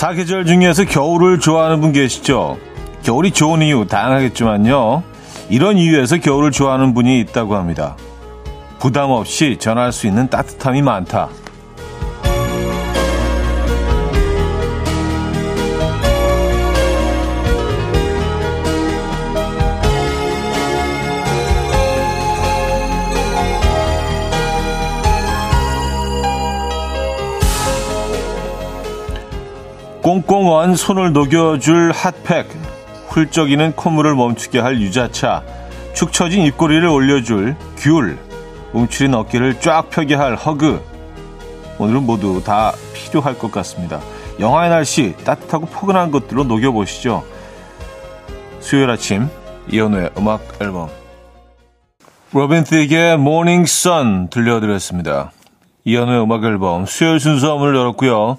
[0.00, 2.56] 사계절 중에서 겨울을 좋아하는 분 계시죠?
[3.02, 5.02] 겨울이 좋은 이유 다양하겠지만요.
[5.50, 7.98] 이런 이유에서 겨울을 좋아하는 분이 있다고 합니다.
[8.78, 11.28] 부담 없이 전할 수 있는 따뜻함이 많다.
[30.02, 32.48] 꽁꽁 언 손을 녹여줄 핫팩,
[33.08, 35.42] 훌쩍이는 콧물을 멈추게 할 유자차,
[35.92, 38.18] 축 처진 입꼬리를 올려줄 귤,
[38.72, 40.82] 움츠린 어깨를 쫙 펴게 할 hug.
[41.78, 44.00] 오늘은 모두 다 필요할 것 같습니다.
[44.38, 47.22] 영하의 날씨 따뜻하고 포근한 것들로 녹여보시죠.
[48.60, 49.28] 수요일 아침
[49.70, 50.88] 이현우의 음악 앨범
[52.32, 55.32] Robin Thicke의 Morning Sun 들려드렸습니다.
[55.84, 58.38] 이연우의 음악 앨범 수요일 순서 문을 열었고요.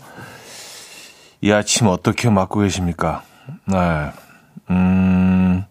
[1.41, 3.23] 이 아침 어떻게 맞고 계십니까?
[3.65, 3.77] 네.
[4.69, 5.65] 음,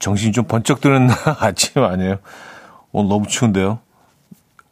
[0.00, 1.08] 정신이 좀 번쩍 드는
[1.38, 2.16] 아침 아니에요?
[2.90, 3.78] 오늘 너무 추운데요?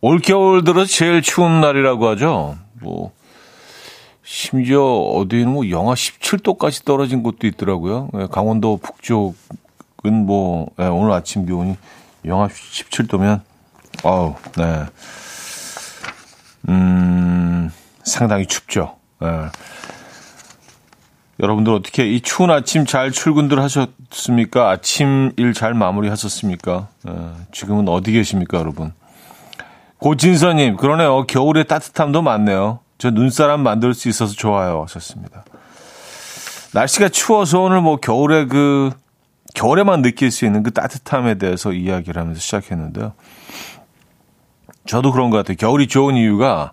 [0.00, 2.58] 올겨울 들어 제일 추운 날이라고 하죠.
[2.80, 3.12] 뭐,
[4.25, 8.11] 심지어 어디는 뭐 영하 17도까지 떨어진 곳도 있더라고요.
[8.19, 11.77] 예, 강원도 북쪽은 뭐, 네, 오늘 아침 기온이
[12.25, 13.42] 영하 17도면,
[14.03, 14.84] 어우, 네.
[16.69, 17.70] 음,
[18.03, 18.97] 상당히 춥죠.
[19.22, 19.46] 네.
[21.40, 24.70] 여러분들 어떻게 이 추운 아침 잘 출근들 하셨습니까?
[24.70, 26.88] 아침 일 잘 마무리 하셨습니까?
[27.06, 28.92] 어, 지금은 어디 계십니까, 여러분?
[29.98, 31.26] 고진서님, 그러네요.
[31.26, 32.80] 겨울에 따뜻함도 많네요.
[32.98, 34.82] 저 눈사람 만들 수 있어서 좋아요.
[34.82, 35.44] 하셨습니다.
[36.74, 38.90] 날씨가 추워서 오늘 뭐 겨울에 그,
[39.54, 43.12] 겨울에만 느낄 수 있는 그 따뜻함에 대해서 이야기를 하면서 시작했는데요.
[44.86, 45.56] 저도 그런 것 같아요.
[45.56, 46.72] 겨울이 좋은 이유가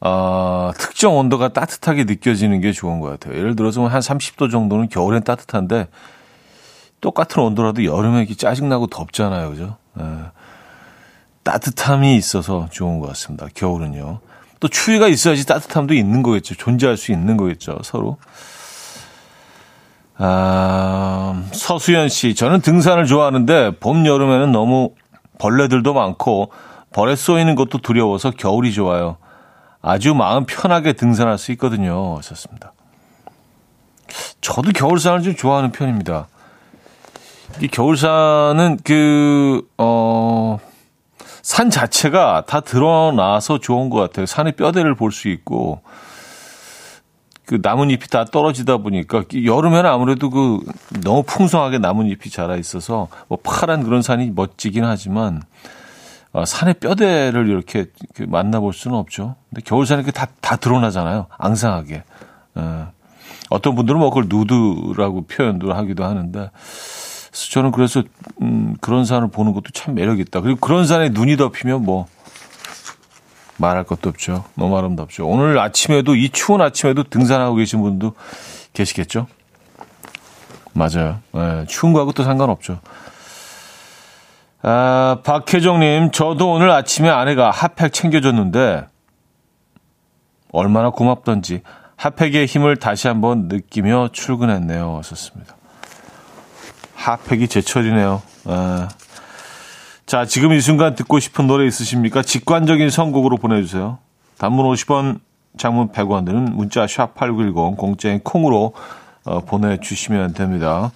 [0.00, 3.36] 어, 특정 온도가 따뜻하게 느껴지는 게 좋은 것 같아요.
[3.36, 5.88] 예를 들어서 한 30도 정도는 겨울엔 따뜻한데
[7.00, 9.50] 똑같은 온도라도 여름에 이렇게 짜증나고 덥잖아요.
[9.50, 9.76] 그죠?
[9.94, 10.04] 네.
[11.42, 13.46] 따뜻함이 있어서 좋은 것 같습니다.
[13.54, 14.20] 겨울은요.
[14.60, 16.54] 또 추위가 있어야지 따뜻함도 있는 거겠죠.
[16.56, 17.78] 존재할 수 있는 거겠죠.
[17.82, 18.18] 서로.
[20.16, 22.34] 아, 서수연 씨.
[22.34, 24.90] 저는 등산을 좋아하는데 봄, 여름에는 너무
[25.38, 26.50] 벌레들도 많고
[26.92, 29.16] 벌에 쏘이는 것도 두려워서 겨울이 좋아요.
[29.80, 32.16] 아주 마음 편하게 등산할 수 있거든요.
[32.18, 32.72] 하셨습니다.
[34.40, 36.28] 저도 겨울산을 좀 좋아하는 편입니다.
[37.60, 40.58] 이 겨울산은 그, 어,
[41.42, 44.26] 산 자체가 다 드러나서 좋은 것 같아요.
[44.26, 45.80] 산의 뼈대를 볼 수 있고,
[47.46, 50.60] 그 나뭇잎이 다 떨어지다 보니까, 여름에는 아무래도 그
[51.02, 55.42] 너무 풍성하게 나뭇잎이 자라 있어서, 뭐 파란 그런 산이 멋지긴 하지만,
[56.32, 59.36] 어, 산의 뼈대를 이렇게 그 만나볼 수는 없죠.
[59.48, 61.26] 근데 겨울산에 다, 다 드러나잖아요.
[61.38, 62.04] 앙상하게.
[62.54, 62.92] 어,
[63.50, 66.50] 어떤 분들은 뭐 그걸 누드라고 표현도 하기도 하는데,
[67.50, 68.02] 저는 그래서,
[68.42, 70.40] 음, 그런 산을 보는 것도 참 매력있다.
[70.40, 72.06] 그리고 그런 산에 눈이 덮이면 뭐,
[73.56, 74.44] 말할 것도 없죠.
[74.54, 75.26] 너무 아름답죠.
[75.26, 78.12] 오늘 아침에도, 이 추운 아침에도 등산하고 계신 분도
[78.72, 79.26] 계시겠죠?
[80.74, 81.18] 맞아요.
[81.32, 82.80] 네, 추운 거하고 또 상관없죠.
[84.62, 88.86] 아, 박혜정님, 저도 오늘 아침에 아내가 핫팩 챙겨줬는데,
[90.52, 91.62] 얼마나 고맙던지,
[91.96, 94.96] 핫팩의 힘을 다시 한번 느끼며 출근했네요.
[94.98, 95.56] 하셨습니다.
[96.94, 98.22] 핫팩이 제철이네요.
[98.46, 98.88] 아.
[100.06, 102.22] 자, 지금 이 순간 듣고 싶은 노래 있으십니까?
[102.22, 103.98] 직관적인 선곡으로 보내주세요.
[104.38, 105.20] 단문 50원,
[105.56, 108.72] 장문 100원 드는 문자 샵8910, 공짜인 콩으로
[109.24, 110.92] 어, 보내주시면 됩니다.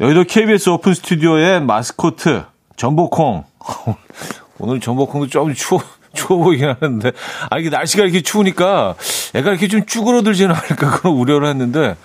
[0.00, 2.44] 여기도 KBS 오픈 스튜디오의 마스코트,
[2.76, 3.44] 전복콩.
[4.58, 5.80] 오늘 전복콩도 좀 추워,
[6.12, 7.12] 추워 보이긴 하는데.
[7.50, 8.94] 아, 이게 날씨가 이렇게 추우니까
[9.34, 11.96] 애가 이렇게 좀 쭈그러들지는 않을까 그런 우려를 했는데,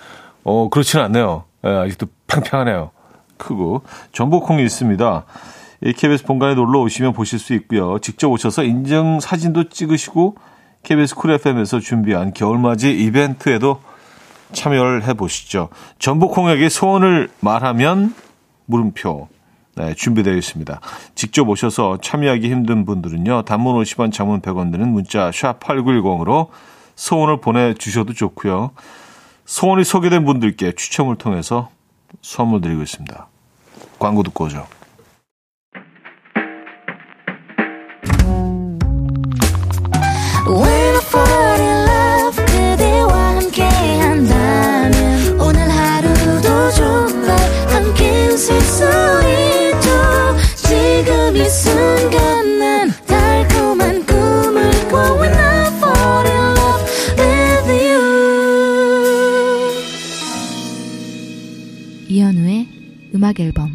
[0.44, 1.44] 어, 그렇지는 않네요.
[1.64, 2.90] 예, 아직도 팽팽하네요.
[3.36, 3.82] 크고.
[4.12, 5.24] 전복콩이 있습니다.
[5.82, 7.98] 이 KBS 본관에 놀러 오시면 보실 수 있고요.
[8.00, 10.36] 직접 오셔서 인증 사진도 찍으시고
[10.82, 13.80] KBS Cool FM에서 준비한 겨울맞이 이벤트에도
[14.52, 15.68] 참여를 해보시죠.
[15.98, 18.14] 전복콩에게 소원을 말하면
[18.66, 19.28] 물음표
[19.76, 20.80] 네, 준비되어 있습니다.
[21.14, 23.42] 직접 오셔서 참여하기 힘든 분들은요.
[23.42, 26.48] 단문 50원, 장문 100원 드는 문자 샵 8910으로
[26.96, 28.72] 소원을 보내주셔도 좋고요.
[29.46, 31.70] 소원이 소개된 분들께 추첨을 통해서
[32.20, 33.26] 선물 드리고 있습니다.
[33.98, 34.66] 광고 듣고 오죠.
[63.30, 63.70] 음악 앨범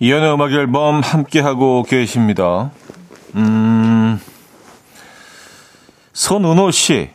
[0.00, 2.70] 이연의 음악 앨범 함께하고 계십니다.
[3.34, 4.18] 음,
[6.12, 7.10] 손은호 씨.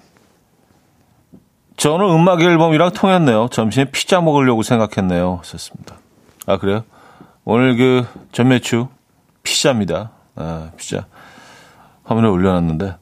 [1.77, 3.47] 저는 음악 앨범이랑 통했네요.
[3.51, 5.41] 점심에 피자 먹으려고 생각했네요.
[5.43, 5.99] 썼습니다.
[6.45, 6.83] 아, 그래요?
[7.43, 8.87] 오늘 그 전매추
[9.43, 10.11] 피자입니다.
[10.35, 11.07] 아, 피자.
[12.03, 12.97] 화면에 올려놨는데.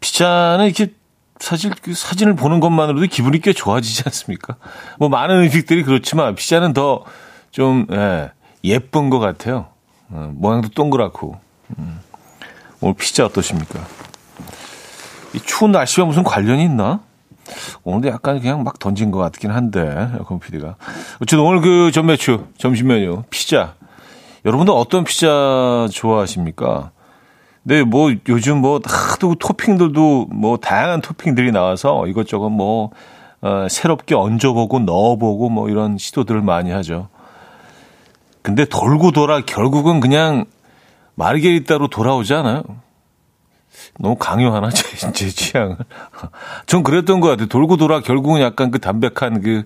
[0.00, 0.94] 피자는 이렇게
[1.42, 4.54] 사실 그 사진을 보는 것만으로도 기분이 꽤 좋아지지 않습니까?
[5.00, 7.02] 뭐 많은 음식들이 그렇지만 피자는 더
[7.50, 8.30] 좀, 예,
[8.62, 9.66] 예쁜 것 같아요.
[10.08, 11.36] 어, 모양도 동그랗고.
[11.78, 12.00] 음.
[12.80, 13.80] 오늘 피자 어떠십니까?
[15.34, 17.00] 이 추운 날씨와 무슨 관련이 있나?
[17.82, 20.76] 오늘도 약간 그냥 막 던진 것 같긴 한데, 컴 PD가.
[21.16, 23.74] 어쨌든 오늘 그 전매추, 점심 메뉴, 피자.
[24.44, 26.91] 여러분들 어떤 피자 좋아하십니까?
[27.64, 32.90] 네, 뭐 요즘 뭐 하도 토핑들도 뭐 다양한 토핑들이 나와서 이것저것 뭐
[33.40, 37.08] 어, 새롭게 얹어보고 넣어보고 뭐 이런 시도들을 많이 하죠.
[38.42, 40.44] 근데 돌고 돌아 결국은 그냥
[41.14, 42.64] 마르게리따로 돌아오지 않아요?
[43.98, 45.76] 너무 강요하나 제, 제 취향을.
[46.66, 47.46] 전 그랬던 것 같아요.
[47.46, 49.64] 돌고 돌아 결국은 약간 그 담백한 그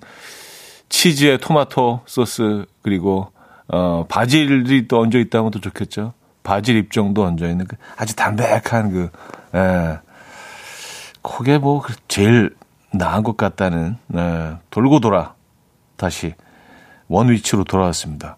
[0.88, 3.32] 치즈에 토마토 소스 그리고
[3.68, 6.12] 어 바질이 또 얹어 있다면 더 좋겠죠.
[6.46, 9.10] 바질 잎 정도 얹어 있는 그 아주 담백한 그
[9.54, 9.98] 예.
[11.22, 12.54] 그게 뭐 제일
[12.92, 14.56] 나은 것 같다는 예.
[14.70, 15.34] 돌고 돌아
[15.96, 16.34] 다시
[17.08, 18.36] 원 위치로 돌아왔습니다.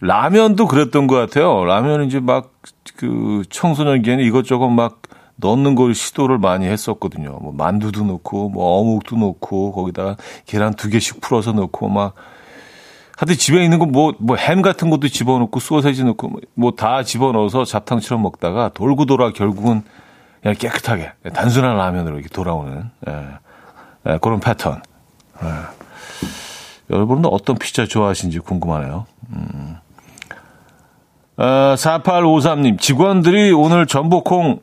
[0.00, 1.64] 라면도 그랬던 것 같아요.
[1.64, 2.52] 라면은 이제 막
[2.96, 5.02] 그 청소년기에는 이것저것 막
[5.36, 7.38] 넣는 걸 시도를 많이 했었거든요.
[7.42, 10.16] 뭐 만두도 넣고 뭐 어묵도 넣고 거기다가
[10.46, 12.14] 계란 두 개씩 풀어서 넣고 막
[13.22, 17.64] 하여튼 집에 있는 거 뭐 뭐 햄 같은 것도 집어넣고 소세지 넣고 뭐 다 집어넣어서
[17.64, 19.82] 잡탕처럼 먹다가 돌고 돌아 결국은
[20.42, 23.26] 그냥 깨끗하게 단순한 라면으로 이렇게 돌아오는 예,
[24.08, 24.82] 예, 그런 패턴.
[25.44, 25.48] 예.
[26.90, 29.06] 여러분은 어떤 피자 좋아하시는지 궁금하네요.
[29.30, 29.76] 음.
[31.36, 34.60] 어, 4853님, 직원들이 오늘 전복콩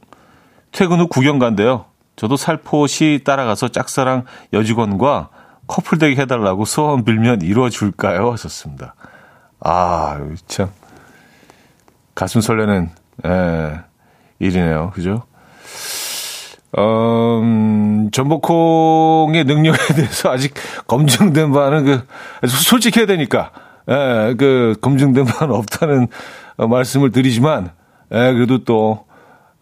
[0.71, 1.85] 퇴근 후 구경 간대요.
[2.17, 5.29] 저도 살포시 따라가서 짝사랑 여직원과
[5.69, 8.31] 커플되게 해달라고 소원 빌면 이루어줄까요?
[8.31, 8.95] 하셨습니다.
[9.59, 10.69] 아, 참.
[12.15, 12.89] 가슴 설레는,
[13.25, 13.79] 예,
[14.39, 14.91] 일이네요.
[14.93, 15.23] 그죠?
[16.75, 20.53] 어, 음, 전복콩의 능력에 대해서 아직
[20.87, 23.51] 검증된 바는 그, 솔직해야 되니까,
[23.89, 26.07] 예, 그, 검증된 바는 없다는
[26.57, 27.71] 어, 말씀을 드리지만,
[28.11, 29.05] 예, 그래도 또,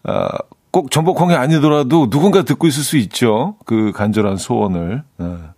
[0.04, 0.26] 어,
[0.70, 3.56] 꼭 전복콩이 아니더라도 누군가 듣고 있을 수 있죠.
[3.66, 5.02] 그 간절한 소원을.
[5.20, 5.57] 예.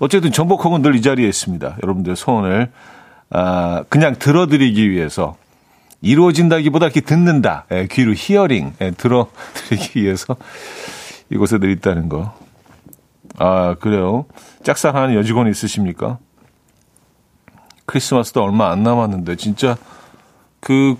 [0.00, 1.78] 어쨌든 전복콩은 늘이 자리에 있습니다.
[1.82, 2.70] 여러분들의 소원을,
[3.30, 5.36] 아, 그냥 들어드리기 위해서
[6.00, 7.66] 이루어진다기보다 이렇게 듣는다.
[7.72, 10.36] 예, 귀로 히어링, 예, 들어드리기 위해서
[11.30, 12.34] 이곳에 늘 있다는 거.
[13.38, 14.26] 아, 그래요.
[14.62, 16.18] 짝사랑하는 여직원 있으십니까?
[17.86, 19.76] 크리스마스도 얼마 안 남았는데, 진짜
[20.60, 20.96] 그,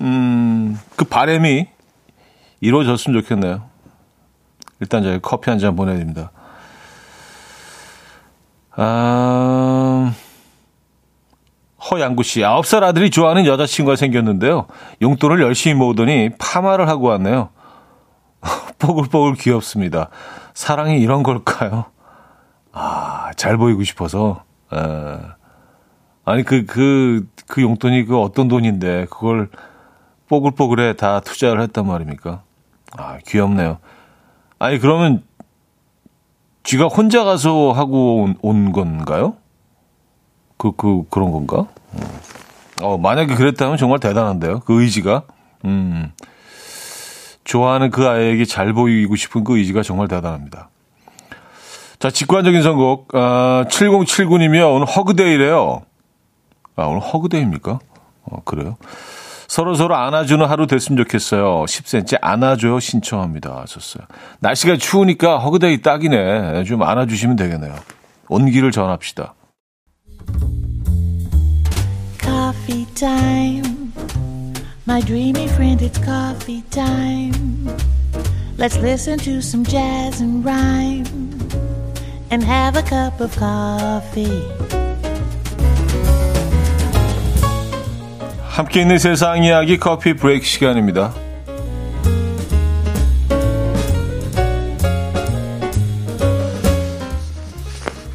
[0.00, 1.68] 음, 그 바램이
[2.60, 3.62] 이루어졌으면 좋겠네요.
[4.80, 6.30] 일단 저희 커피 한 잔 보내드립니다.
[8.76, 10.12] 아,
[11.90, 14.66] 허양구 씨, 9살 아들이 좋아하는 여자친구가 생겼는데요.
[15.00, 17.48] 용돈을 열심히 모으더니 파마를 하고 왔네요.
[18.78, 20.10] 뽀글뽀글 귀엽습니다.
[20.52, 21.86] 사랑이 이런 걸까요?
[22.72, 24.44] 아, 잘 보이고 싶어서.
[24.72, 24.76] 에.
[26.26, 29.48] 아니, 그, 그, 그 용돈이 그 어떤 돈인데, 그걸
[30.28, 32.42] 뽀글뽀글에 다 투자를 했단 말입니까?
[32.96, 33.78] 아, 귀엽네요.
[34.58, 35.22] 아니, 그러면,
[36.66, 39.34] 쥐가 혼자 가서 하고 온, 온 건가요?
[40.56, 41.68] 그, 그, 그런 건가?
[42.82, 44.60] 어, 만약에 그랬다면 정말 대단한데요.
[44.60, 45.22] 그 의지가.
[45.64, 46.12] 음.
[47.44, 50.70] 좋아하는 그 아이에게 잘 보이고 싶은 그 의지가 정말 대단합니다.
[52.00, 53.14] 자, 직관적인 선곡.
[53.14, 54.74] 아, 7079님이요.
[54.74, 55.82] 오늘 허그데이래요.
[56.74, 57.78] 아, 오늘 허그데이입니까?
[58.24, 58.76] 어, 그래요?
[59.48, 61.64] 서로 서로 안아주는 하루 됐으면 좋겠어요.
[61.64, 63.60] 10cm 안아줘요 신청합니다.
[63.62, 64.06] 하셨어요.
[64.40, 66.64] 날씨가 추우니까 허그데이 딱이네.
[66.64, 67.74] 좀 안아주시면 되겠네요.
[68.28, 69.34] 온기를 전합시다.
[72.20, 73.92] Coffee time.
[74.88, 77.66] My dreamy friend, it's coffee time.
[78.56, 81.04] Let's listen to some jazz and rhyme
[82.30, 84.85] and have a cup of coffee.
[88.56, 91.12] 함께 있는 세상 이야기 커피 브레이크 시간입니다.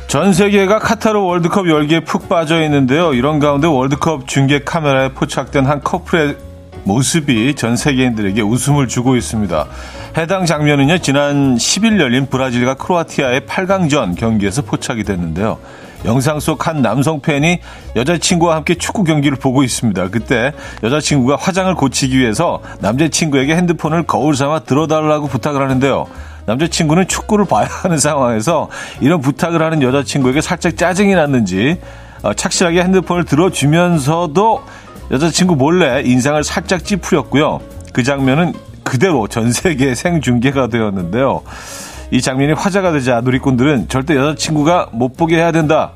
[0.08, 3.14] 전 세계가 카타르 월드컵 열기에 푹 빠져 있는데요.
[3.14, 6.38] 이런 가운데 월드컵 중계 카메라에 포착된 한 커플의
[6.86, 9.68] 모습이 전 세계인들에게 웃음을 주고 있습니다.
[10.18, 15.60] 해당 장면은요, 지난 10일 열린 브라질과 크로아티아의 8강전 경기에서 포착이 됐는데요.
[16.06, 17.60] 영상 속 한 남성 팬이
[17.96, 20.10] 여자친구와 함께 축구 경기를 보고 있습니다.
[20.10, 20.54] 그때
[20.84, 26.08] 여자친구가 화장을 고치기 위해서 남자친구에게 핸드폰을 거울 삼아 들어달라고 부탁을 하는데요.
[26.46, 31.80] 남자친구는 축구를 봐야 하는 상황에서 이런 부탁을 하는 여자친구에게 살짝 짜증이 났는지
[32.24, 34.64] 어, 착실하게 핸드폰을 들어주면서도
[35.12, 37.60] 여자친구 몰래 인상을 살짝 찌푸렸고요.
[37.94, 38.54] 그 장면은
[38.84, 41.42] 그대로 전 세계 생중계가 되었는데요.
[42.12, 45.92] 이 장면이 화제가 되자 누리꾼들은 절대 여자친구가 못 보게 해야 된다.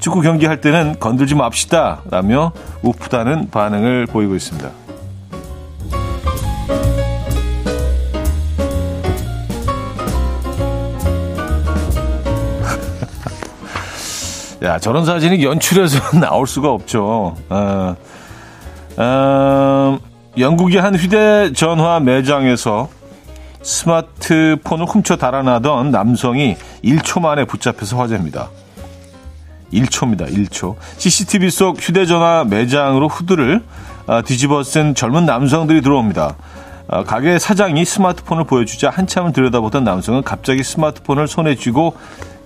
[0.00, 2.00] 축구 경기할 때는 건들지 맙시다.
[2.10, 2.50] 라며
[2.82, 4.68] 우프다는 반응을 보이고 있습니다.
[14.64, 17.36] 야, 저런 사진이 연출해서 나올 수가 없죠.
[17.48, 17.94] 어,
[18.96, 19.98] 어,
[20.36, 22.88] 영국의 한 휴대전화 매장에서
[23.66, 28.48] 스마트폰을 훔쳐 달아나던 남성이 1초 만에 붙잡혀서 화제입니다.
[29.72, 30.32] 1초입니다.
[30.32, 30.76] 1초.
[30.98, 33.62] CCTV 속 휴대전화 매장으로 후드를
[34.06, 36.36] 아, 뒤집어 쓴 젊은 남성들이 들어옵니다.
[36.88, 41.96] 아, 가게 사장이 스마트폰을 보여주자 한참을 들여다보던 남성은 갑자기 스마트폰을 손에 쥐고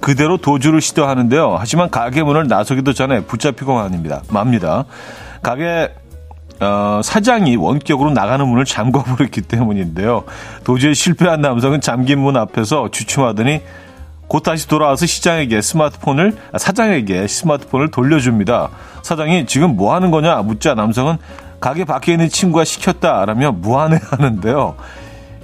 [0.01, 1.57] 그대로 도주를 시도하는데요.
[1.59, 4.23] 하지만 가게 문을 나서기도 전에 붙잡히고 맙니다.
[4.31, 4.87] 맙니다.
[5.43, 5.93] 가게
[6.61, 10.25] 어, 사장이 원격으로 나가는 문을 잠궈버렸기 때문인데요.
[10.63, 13.63] 도저히 실패한 남성은 잠긴 문 앞에서 주춤하더니
[14.29, 18.69] 곧 다시 돌아와서 시장에게 스마트폰을 아, 사장에게 스마트폰을 돌려줍니다.
[19.03, 21.17] 사장이 지금 뭐 하는 거냐 묻자 남성은
[21.61, 24.77] 가게 밖에 있는 친구가 시켰다라며 무안해하는데요.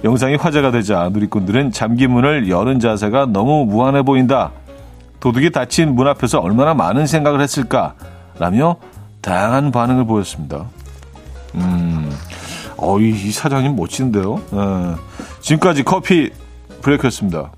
[0.03, 4.51] 영상이 화제가 되자 누리꾼들은 잠긴 문을 여는 자세가 너무 무안해 보인다.
[5.19, 8.77] 도둑이 닫힌 문 앞에서 얼마나 많은 생각을 했을까라며
[9.21, 10.65] 다양한 반응을 보였습니다.
[11.57, 12.11] 음,
[12.77, 14.41] 어, 이, 이 사장님 멋진데요.
[14.53, 14.95] 예.
[15.41, 16.31] 지금까지 커피
[16.81, 17.51] 브레이크였습니다.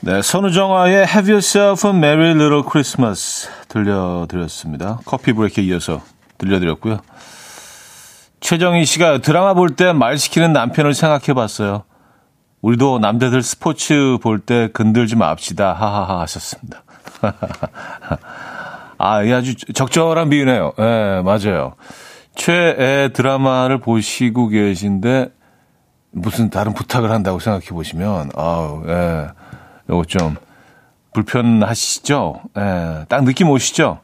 [0.00, 4.98] 네, 선우정아의 Have Yourself a Merry Little Christmas 들려드렸습니다.
[5.04, 6.02] 커피 브레이크에 이어서
[6.38, 6.98] 들려드렸고요.
[8.40, 11.84] 최정희 씨가 드라마 볼 때 말 시키는 남편을 생각해 봤어요.
[12.62, 15.72] 우리도 남자들 스포츠 볼 때 건들지 맙시다.
[15.72, 16.82] 하하하 하셨습니다.
[19.04, 20.74] 아, 이 아주 적절한 비유네요.
[20.78, 21.74] 예, 네, 맞아요.
[22.36, 25.26] 최애 드라마를 보시고 계신데
[26.12, 29.26] 무슨 다른 부탁을 한다고 생각해 보시면, 아우, 예.
[29.90, 30.36] 요거 좀
[31.14, 32.42] 불편하시죠?
[32.56, 33.04] 예.
[33.08, 33.98] 딱 느낌 오시죠?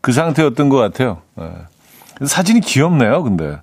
[0.00, 1.22] 그 상태였던 것 같아요.
[1.40, 1.50] 예.
[2.24, 3.58] 사진이 귀엽네요, 근데.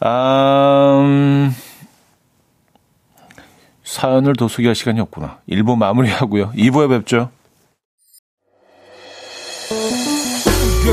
[0.00, 1.54] 아, 음,
[3.84, 5.38] 사연을 더 소개할 시간이 없구나.
[5.48, 6.50] 1부 마무리하고요.
[6.50, 7.30] 2부에 뵙죠.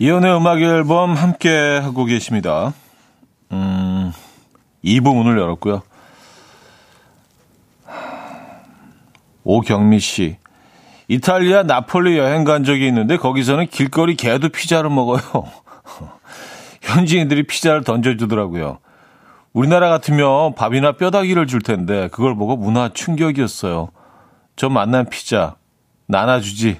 [0.00, 2.72] 이현우의 음악 앨범 함께 하고 계십니다.
[3.50, 4.12] 음,
[4.84, 5.82] 2부 문을 열었고요.
[9.42, 10.36] 오경미 씨.
[11.08, 15.20] 이탈리아 나폴리 여행 간 적이 있는데 거기서는 길거리 개도 피자를 먹어요.
[16.82, 18.78] 현지인들이 피자를 던져주더라고요.
[19.52, 23.88] 우리나라 같으면 밥이나 뼈다귀를 줄 텐데 그걸 보고 문화 충격이었어요.
[24.54, 25.56] 저 만난 피자
[26.06, 26.78] 나눠주지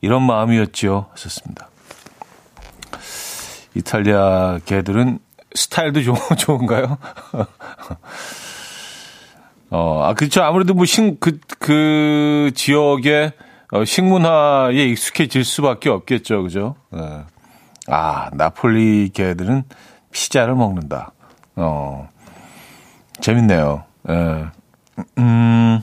[0.00, 1.06] 이런 마음이었지요.
[1.12, 1.71] 하셨습니다.
[3.74, 5.18] 이탈리아 개들은
[5.54, 6.98] 스타일도 좋, 좋은가요?
[9.70, 10.42] 어, 아, 그렇죠.
[10.42, 13.32] 아무래도 뭐 식, 그, 그 지역의
[13.72, 16.42] 어, 식문화에 익숙해질 수밖에 없겠죠.
[16.42, 16.76] 그죠?
[16.90, 17.22] 네.
[17.88, 19.64] 아, 나폴리 개들은
[20.10, 21.12] 피자를 먹는다.
[21.56, 22.08] 어,
[23.20, 23.84] 재밌네요.
[24.10, 24.44] 예.
[25.18, 25.82] 음,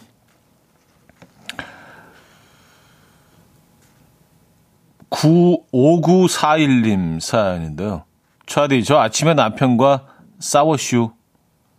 [5.10, 8.04] 95941님 사연인데요.
[8.46, 10.06] 차디, 저 아침에 남편과
[10.40, 11.12] 싸워슈,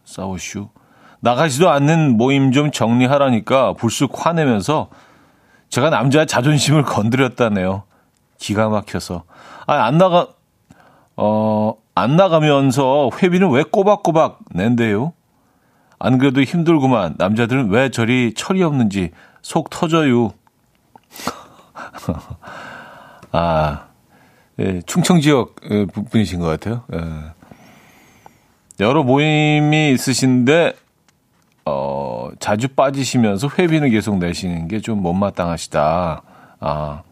[0.05, 0.69] 싸워슈.
[1.21, 4.89] 나가지도 않는 모임 좀 정리하라니까 불쑥 화내면서
[5.69, 7.85] 제가 남자의 자존심을 건드렸다네요.
[8.39, 9.25] 기가 막혀서.
[9.67, 10.29] 아, 안 나가,
[11.17, 15.13] 어, 안 나가면서 회비는 왜 꼬박꼬박 낸대요?
[15.99, 17.17] 안 그래도 힘들구만.
[17.19, 19.11] 남자들은 왜 저리 철이 없는지
[19.43, 20.33] 속 터져요.
[23.33, 23.87] 아,
[24.59, 26.85] 예, 충청 지역 예, 분이신 것 같아요.
[26.93, 26.99] 예.
[28.81, 30.75] 여러 모임이 있으신데
[31.67, 36.23] 어, 자주 빠지시면서 회비는 계속 내시는 게 좀 못마땅하시다.
[36.61, 37.03] 아.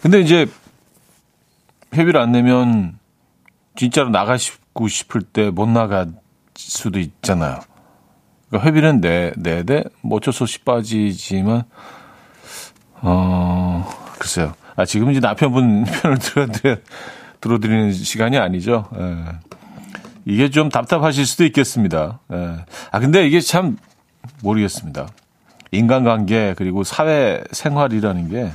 [0.00, 0.46] 근데 이제
[1.94, 2.98] 회비를 안 내면
[3.76, 6.08] 진짜로 나가시고 싶을 때 못 나갈
[6.54, 7.60] 수도 있잖아요.
[8.48, 11.62] 그러니까 회비는 내, 내되 뭐 어쩔 수 없이 빠지지만,
[13.00, 14.54] 어, 글쎄요.
[14.76, 16.76] 아, 지금 이제 남편분 편을 들어드려,
[17.40, 18.88] 들어드리는 시간이 아니죠.
[18.96, 19.24] 예.
[20.24, 22.20] 이게 좀 답답하실 수도 있겠습니다.
[22.32, 22.64] 예.
[22.90, 23.76] 아, 근데 이게 참
[24.42, 25.08] 모르겠습니다.
[25.72, 28.52] 인간관계, 그리고 사회 생활이라는 게,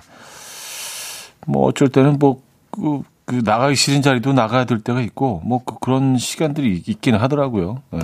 [1.45, 5.75] 뭐 어쩔 때는 뭐, 그, 그 나가기 싫은 자리도 나가야 될 때가 있고, 뭐 그,
[5.79, 7.81] 그런 시간들이 있기는 하더라고요.
[7.93, 7.99] 예.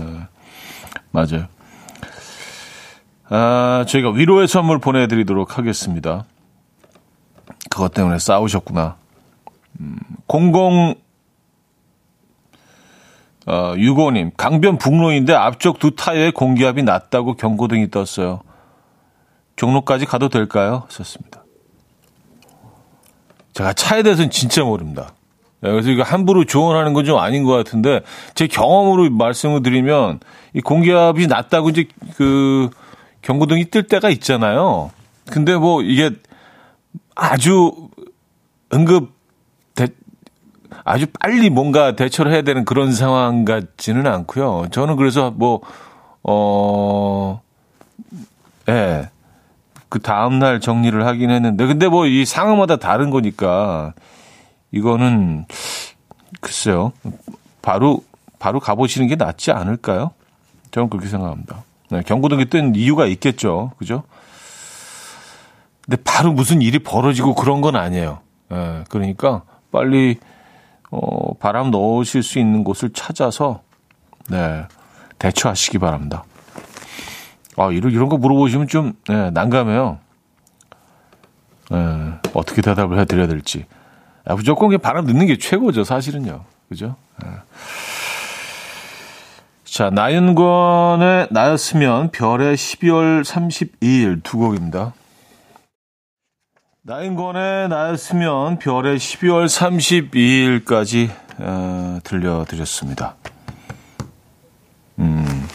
[1.11, 1.47] 맞아요.
[3.29, 6.25] 아, 저희가 위로의 선물 보내드리도록 하겠습니다.
[7.69, 8.95] 그것 때문에 싸우셨구나.
[9.79, 10.95] 음, 00,
[13.45, 18.41] 어, 65님, 강변 북로인데 앞쪽 두 타이어에 공기압이 낮다고 경고등이 떴어요.
[19.55, 20.83] 종로까지 가도 될까요?
[20.89, 21.43] 썼습니다.
[23.53, 25.13] 제가 차에 대해서는 진짜 모릅니다.
[25.61, 28.01] 네, 그래서 이거 함부로 조언하는 건 좀 아닌 것 같은데,
[28.33, 30.19] 제 경험으로 말씀을 드리면,
[30.53, 32.69] 이 공기압이 낮다고 이제 그
[33.21, 34.91] 경고등이 뜰 때가 있잖아요.
[35.29, 36.11] 근데 뭐 이게
[37.15, 37.89] 아주
[38.73, 39.11] 응급
[39.75, 39.87] 대,
[40.83, 44.67] 아주 빨리 뭔가 대처를 해야 되는 그런 상황 같지는 않고요.
[44.71, 45.61] 저는 그래서 뭐,
[46.23, 47.41] 어,
[48.69, 49.09] 예.
[49.89, 53.93] 그 다음날 정리를 하긴 했는데, 근데 뭐 이 상황마다 다른 거니까,
[54.71, 55.45] 이거는,
[56.41, 56.93] 글쎄요.
[57.61, 58.03] 바로,
[58.39, 60.11] 바로 가보시는 게 낫지 않을까요?
[60.71, 61.63] 저는 그렇게 생각합니다.
[61.91, 63.71] 네, 경고등이 뜬 이유가 있겠죠.
[63.77, 64.03] 그죠?
[65.85, 68.19] 근데 바로 무슨 일이 벌어지고 그런 건 아니에요.
[68.51, 70.17] 예, 그러니까 빨리
[70.91, 73.61] 어, 바람 넣으실 수 있는 곳을 찾아서
[74.29, 74.65] 네,
[75.19, 76.23] 대처하시기 바랍니다.
[77.57, 79.99] 아, 이런, 이런 거 물어보시면 좀 네, 난감해요.
[81.71, 81.77] 네,
[82.33, 83.65] 어떻게 대답을 해드려야 될지.
[84.25, 86.45] 아, 무조건 바람 넣는 게 최고죠, 사실은요.
[86.69, 86.95] 그죠?
[87.21, 87.29] 네.
[89.65, 94.93] 자, 나윤권의 나였으면 별의 12월 32일 두 곡입니다.
[96.85, 99.45] 나인권의 나였으면 별의 12월
[100.65, 103.15] 32일까지 어, 들려드렸습니다.
[104.99, 105.47] 음,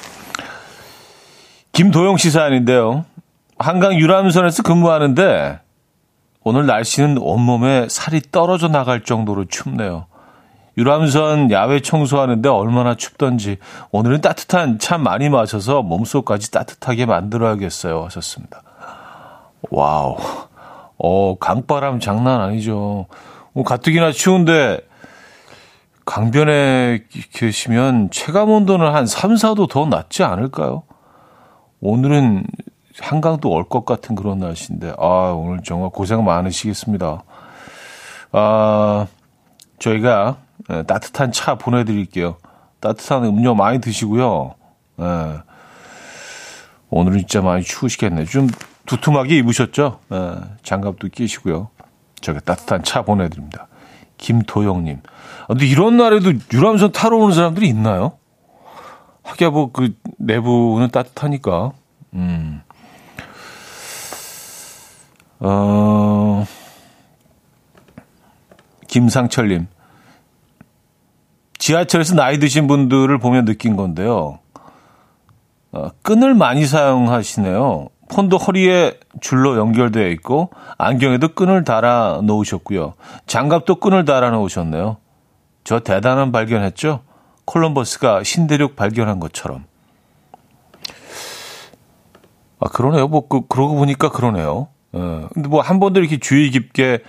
[1.72, 3.04] 김도영 씨 사연인데요.
[3.58, 5.60] 한강 유람선에서 근무하는데
[6.44, 10.06] 오늘 날씨는 온몸에 살이 떨어져 나갈 정도로 춥네요.
[10.78, 13.58] 유람선 야외 청소하는데 얼마나 춥던지
[13.90, 18.62] 오늘은 따뜻한 차 많이 마셔서 몸속까지 따뜻하게 만들어야겠어요 하셨습니다.
[19.70, 20.47] Wow.
[20.98, 23.06] 어, 강바람 장난 아니죠.
[23.52, 24.80] 뭐 가뜩이나 추운데
[26.04, 30.84] 강변에 계시면 체감 온도는 한 3, 4도 더 낮지 않을까요?
[31.80, 32.44] 오늘은
[33.00, 37.22] 한강도 얼 것 같은 그런 날씨인데, 아, 오늘 정말 고생 많으시겠습니다.
[38.32, 39.06] 아,
[39.78, 42.36] 저희가 따뜻한 차 보내드릴게요.
[42.80, 44.54] 따뜻한 음료 많이 드시고요.
[45.00, 45.04] 예.
[46.90, 48.24] 오늘은 진짜 많이 추우시겠네.
[48.24, 48.48] 좀
[48.88, 50.00] 두툼하게 입으셨죠?
[50.12, 51.68] 예, 장갑도 끼시고요.
[52.20, 53.68] 저기 따뜻한 차 보내드립니다.
[54.16, 55.00] 김도영님.
[55.42, 58.12] 아, 근데 이런 날에도 유람선 타러 오는 사람들이 있나요?
[59.22, 61.72] 하기야 뭐 그 내부는 따뜻하니까.
[62.14, 62.62] 음.
[65.40, 66.46] 어,
[68.88, 69.68] 김상철님.
[71.58, 74.38] 지하철에서 나이 드신 분들을 보면 느낀 건데요.
[75.72, 77.88] 어, 끈을 많이 사용하시네요.
[78.08, 82.94] 폰도 허리에 줄로 연결되어 있고 안경에도 끈을 달아 놓으셨고요.
[83.26, 84.96] 장갑도 끈을 달아 놓으셨네요.
[85.64, 87.00] 저 대단한 발견했죠?
[87.44, 89.64] 콜럼버스가 신대륙 발견한 것처럼.
[92.60, 93.08] 아, 그러네요.
[93.08, 94.68] 뭐, 그, 그러고 보니까 그러네요.
[94.94, 95.26] 예.
[95.32, 97.00] 근데 뭐, 한 번도 이렇게 주의 깊게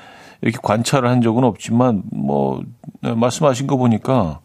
[0.41, 2.61] 이렇게 관찰을 한 적은 없지만, 뭐,
[3.01, 4.39] 네, 말씀하신 거 보니까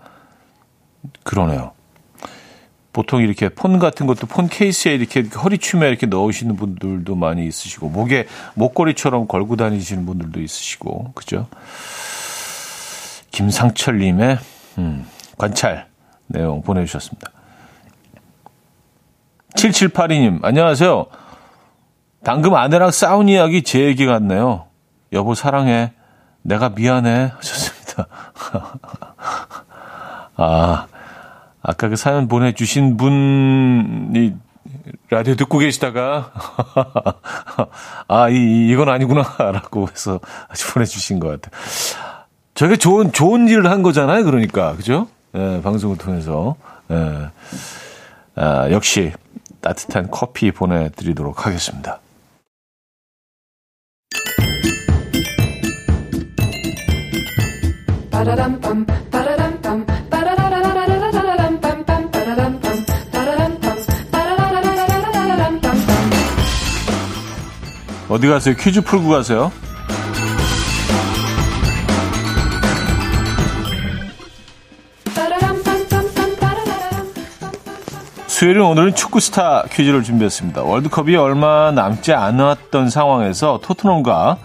[1.23, 1.73] 그러네요.
[2.95, 8.27] 보통 이렇게 폰 같은 것도 폰 케이스에 이렇게 허리춤에 이렇게 넣으시는 분들도 많이 있으시고 목에
[8.55, 11.49] 목걸이처럼 걸고 다니시는 분들도 있으시고 그죠?
[13.33, 14.39] 김상철님의
[14.79, 15.89] 음, 관찰
[16.29, 17.33] 내용 보내주셨습니다.
[19.57, 21.07] 7782님 안녕하세요.
[22.25, 24.67] 방금 아내랑 싸운 이야기 제 얘기 같네요.
[25.13, 25.93] 여보 사랑해.
[26.43, 28.07] 내가 미안해 하셨습니다.
[30.37, 30.87] 아
[31.65, 34.35] 아까 그 사연 보내주신 분이
[35.09, 36.31] 라디오 듣고 계시다가,
[38.07, 40.21] 아, 이, 이건 아니구나, 라고 해서
[40.73, 41.61] 보내주신 것 같아요.
[42.55, 44.77] 저게 좋은, 좋은 일을 한 거잖아요, 그러니까.
[44.77, 45.09] 그죠?
[45.35, 46.55] 예, 방송을 통해서.
[46.91, 47.31] 예.
[48.37, 49.13] 아, 역시,
[49.63, 52.01] 따뜻한 커피 보내드리도록 하겠습니다.
[68.15, 68.55] 어디 가세요?
[68.55, 69.51] 퀴즈 풀고 가세요.
[78.29, 80.63] 수요일 오늘은 축구 스타 퀴즈를 준비했습니다.
[80.63, 84.37] 월드컵이 얼마 남지 않았던 상황에서 토트넘과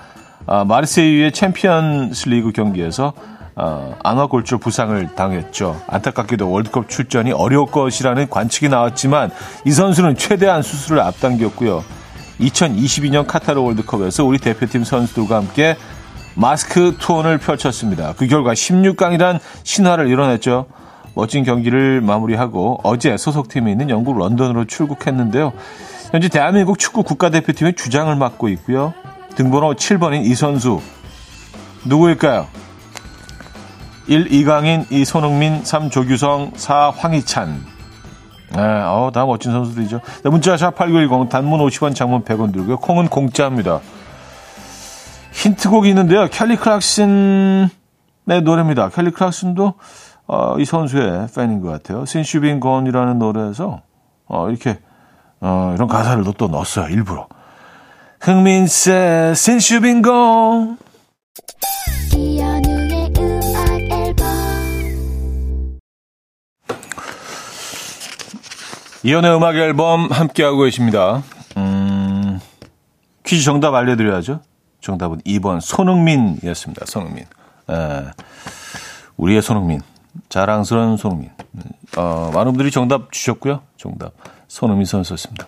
[0.47, 3.13] 아, 마르세유의 챔피언스 리그 경기에서
[3.55, 5.79] 어, 안와골절 부상을 당했죠.
[5.85, 9.29] 안타깝게도 월드컵 출전이 어려울 것이라는 관측이 나왔지만
[9.65, 11.98] 이 선수는 최대한 수술을 앞당겼고요.
[12.39, 15.75] 2022년 카타르 월드컵에서 우리 대표팀 선수들과 함께
[16.35, 18.13] 마스크 투혼을 펼쳤습니다.
[18.17, 20.67] 그 결과 16강이란 신화를 이뤄냈죠.
[21.15, 25.51] 멋진 경기를 마무리하고 어제 소속팀에 있는 영국 런던으로 출국했는데요.
[26.11, 28.93] 현재 대한민국 축구 국가대표팀의 주장을 맡고 있고요.
[29.35, 30.81] 등번호 7번인 이 선수
[31.85, 32.47] 누구일까요?
[34.07, 34.33] 1.
[34.33, 35.05] 이강인, 2.
[35.05, 35.89] 손흥민, 3.
[35.91, 36.89] 조규성, 4.
[36.89, 37.78] 황희찬.
[38.55, 39.99] 네, 어, 다 멋진 선수들이죠.
[40.23, 42.77] 네, 문자 샵8910 단문 50원, 장문 100원 들고요.
[42.77, 43.79] 콩은 공짜입니다.
[45.31, 46.27] 힌트곡이 있는데요.
[46.29, 47.69] 켈리 클락슨의
[48.43, 48.89] 노래입니다.
[48.89, 49.73] 켈리 클락슨도
[50.27, 52.03] 어, 이 선수의 팬인 것 같아요.
[52.03, 53.81] Since You've Been Gone이라는 노래에서
[54.27, 54.79] 어, 이렇게
[55.41, 56.89] 어, 이런 가사를 또 넣었어요.
[56.89, 57.27] 일부러.
[58.21, 60.77] 흥민세 Since You've Been Gone
[69.03, 71.23] 이연의 음악 앨범 함께하고 계십니다.
[71.57, 72.39] 음,
[73.23, 74.41] 퀴즈 정답 알려드려야죠.
[74.81, 76.85] 정답은 2번 손흥민이었습니다.
[76.85, 77.25] 손흥민.
[77.69, 77.75] 에,
[79.17, 79.81] 우리의 손흥민.
[80.27, 81.29] 자랑스러운 손흥민.
[81.97, 83.61] 어, 많은 분들이 정답 주셨고요.
[83.77, 84.11] 정답.
[84.47, 85.45] 손흥민 선수였습니다.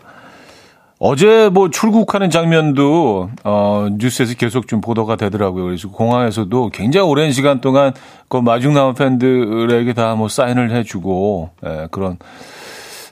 [1.03, 5.63] 어제 뭐 출국하는 장면도 어 뉴스에서 계속 좀 보도가 되더라고요.
[5.65, 7.91] 그래서 공항에서도 굉장히 오랜 시간 동안
[8.29, 12.19] 그 마중 나온 팬들에게 다 뭐 사인을 해주고 예, 그런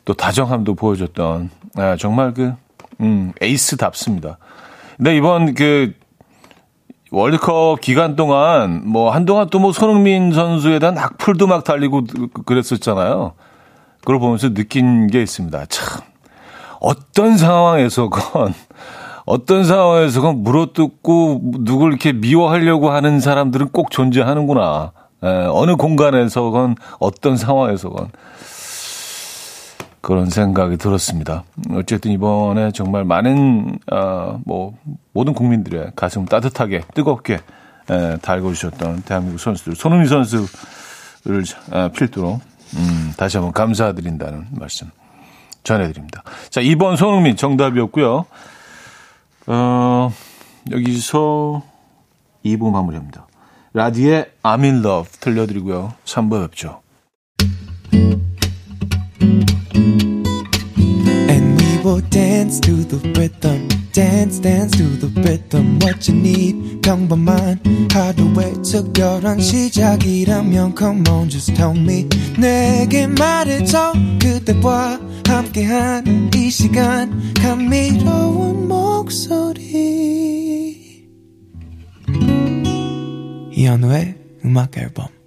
[0.09, 2.51] 또 다정함도 보여줬던 아, 정말 그
[2.99, 4.39] 음, 에이스답습니다.
[4.97, 5.93] 근데 이번 그
[7.11, 12.05] 월드컵 기간 동안 뭐 한동안 또 뭐 손흥민 선수에 대한 악플도 막 달리고
[12.47, 13.33] 그랬었잖아요.
[13.99, 15.65] 그걸 보면서 느낀 게 있습니다.
[15.67, 16.01] 참
[16.79, 18.55] 어떤 상황에서건
[19.27, 24.91] 어떤 상황에서건 물어뜯고 누굴 이렇게 미워하려고 하는 사람들은 꼭 존재하는구나.
[25.21, 28.09] 에, 어느 공간에서건 어떤 상황에서건
[30.01, 31.43] 그런 생각이 들었습니다.
[31.71, 34.73] 어쨌든 이번에 정말 많은 어, 뭐
[35.11, 37.39] 모든 국민들의 가슴 따뜻하게 뜨겁게
[37.89, 42.39] 에, 달궈주셨던 대한민국 선수들 손흥민 선수를 에, 필두로
[42.77, 44.89] 음, 다시 한번 감사드린다는 말씀
[45.63, 46.23] 전해드립니다.
[46.49, 48.25] 자 2번 손흥민 정답이었고요.
[49.47, 50.13] 어,
[50.71, 51.63] 여기서
[52.45, 53.27] 2부 마무리합니다.
[53.73, 55.93] 라디의 I'm in love 들려드리고요.
[56.05, 56.81] 3부 뵙죠.
[62.49, 63.67] Dance to the rhythm.
[63.93, 65.77] Dance, dance to the rhythm.
[65.83, 67.59] What you need, 평범한
[67.91, 72.07] 하루의 특별한 시작이라면 Come on, just tell me.
[72.39, 73.93] 내게 말해줘.
[74.19, 77.33] 그대와 함께한 이 시간.
[77.35, 79.69] 감미로운 목소리.
[83.53, 85.18] 이현우의 음악 앨범.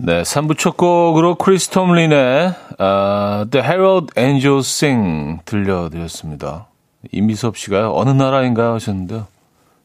[0.00, 6.68] 네, 3부 첫 곡으로 크리스 톰린의 uh, The Herald Angels Sing 들려드렸습니다.
[7.10, 9.26] 이미섭 씨가요, 어느 나라인가 하셨는데요.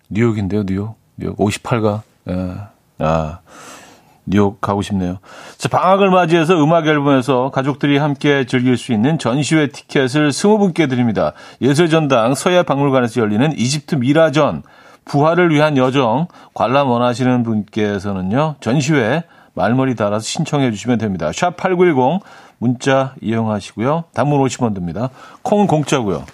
[0.09, 0.95] 뉴욕인데요, 뉴욕.
[1.17, 2.01] 뉴욕 58가.
[2.29, 2.51] 예.
[2.99, 3.39] 아,
[4.27, 5.17] 뉴욕 가고 싶네요.
[5.57, 11.33] 자, 방학을 맞이해서 음악 앨범에서 가족들이 함께 즐길 수 있는 전시회 티켓을 20분께 드립니다.
[11.59, 14.61] 예술전당 서예박물관에서 열리는 이집트 미라전,
[15.05, 19.23] 부활을 위한 여정, 관람 원하시는 분께서는요, 전시회
[19.53, 21.31] 말머리 달아서 신청해 주시면 됩니다.
[21.33, 22.21] 샵 8910
[22.57, 24.05] 문자 이용하시고요.
[24.13, 25.09] 단문 50원 듭니다.
[25.41, 26.25] 콩은 공짜고요.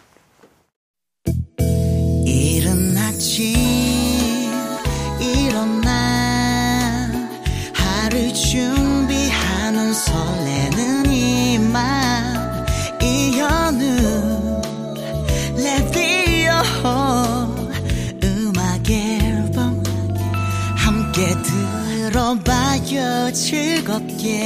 [24.08, 24.40] 즐겁게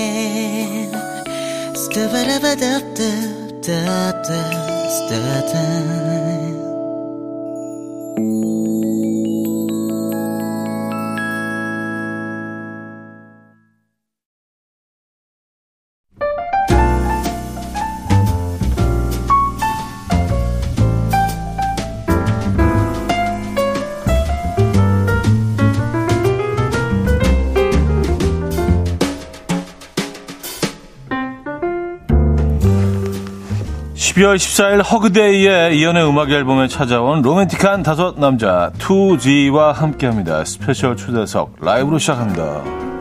[34.14, 40.46] 12월 14일 Hug Day의 이현우의 음악 앨범에 찾아온 로맨틱한 다섯 남자 투지와 함께합니다.
[40.46, 42.93] 스페셜 초대석 라이브로 시작합니다.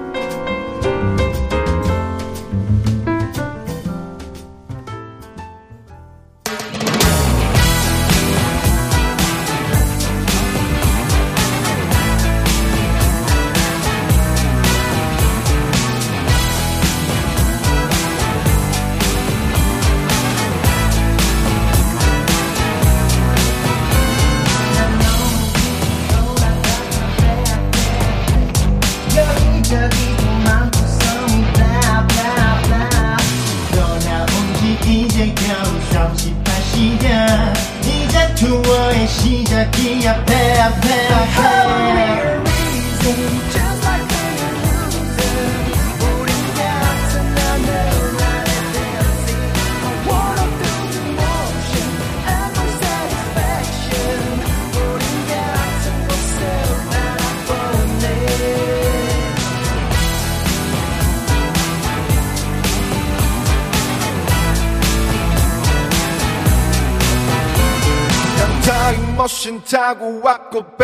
[70.55, 70.82] ಹಕ್ಕು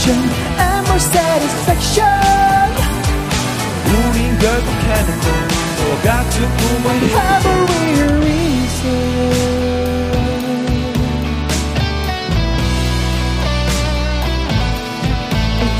[0.00, 0.20] motion
[0.58, 2.04] and more satisfaction.
[3.86, 5.26] 우린 결국 하나도
[5.76, 9.36] 너와 같은 꿈을 Have a real reason.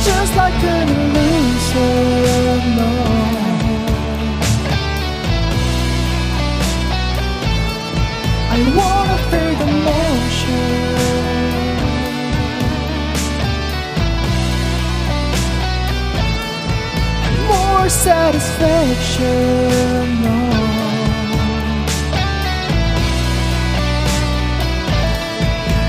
[0.05, 2.20] Just like an illusion,
[18.02, 19.26] Satisfaction,
[20.24, 20.34] no.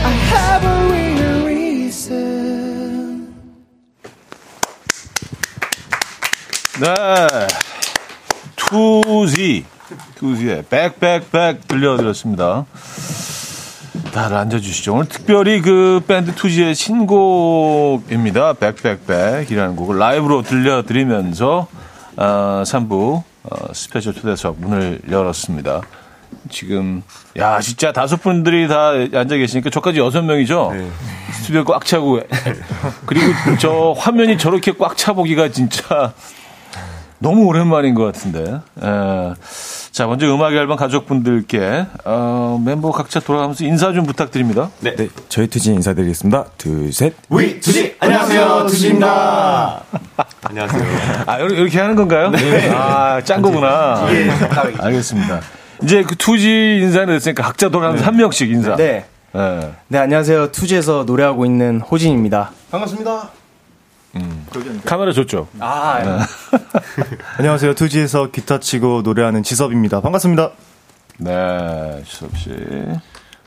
[0.05, 3.33] I have a real reason.
[6.81, 6.87] 네.
[8.57, 9.65] 투지.
[10.17, 12.67] 투지의 백백백 들려드렸습니다.
[14.13, 14.93] 다들 앉아주시죠.
[14.93, 18.53] 오늘 특별히 그 밴드 투지의 신곡입니다.
[18.53, 21.69] 백백백이라는 곡을 라이브로 들려드리면서
[22.17, 25.81] 어, 3부 어, 스페셜 초대석 문을 열었습니다.
[26.51, 27.03] 지금
[27.37, 30.73] 야 진짜 다섯 분들이 다 앉아 계시니까 저까지 여섯 명이죠.
[31.33, 32.21] 스튜디오 꽉 차고
[33.07, 33.27] 그리고
[33.59, 36.13] 저 화면이 저렇게 꽉 차 보기가 진짜
[37.19, 38.61] 너무 오랜만인 것 같은데.
[38.83, 39.35] 에,
[39.93, 44.71] 자 먼저 음악 앨범 가족분들께 어, 멤버 각자 돌아가면서 인사 좀 부탁드립니다.
[44.81, 44.97] 네,
[45.29, 46.47] 저희 투지 인사드리겠습니다.
[46.57, 47.13] 둘, 셋.
[47.29, 49.83] 위 투지 안녕하세요 투지입니다
[50.45, 50.83] 안녕하세요.
[51.27, 52.31] 아 이렇게 하는 건가요?
[52.31, 52.71] 네.
[52.71, 54.07] 아 짠 거구나.
[54.79, 55.41] 알겠습니다.
[55.83, 58.75] 이제 그 투지 인사는 됐으니까 각자 돌아가면서 한 명씩 인사.
[58.77, 59.05] 네.
[59.35, 59.71] 예.
[59.89, 60.53] 네, 안녕하세요.
[60.53, 62.51] 투지에서 노래하고 있는 호진입니다.
[62.71, 63.29] 반갑습니다
[64.85, 65.49] 카메라 좋죠.
[65.59, 66.27] 아,
[67.39, 67.75] 안녕하세요.
[67.75, 70.01] 투지에서 기타 치고 노래하는 지섭입니다.
[70.01, 70.51] 반갑습니다.
[71.19, 72.51] 네, 지섭 씨,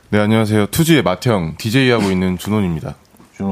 [0.08, 0.66] 네, 안녕하세요.
[0.66, 2.94] 투지의 마태형, DJ 하고 있는 준원입니다.
[3.36, 3.50] 준.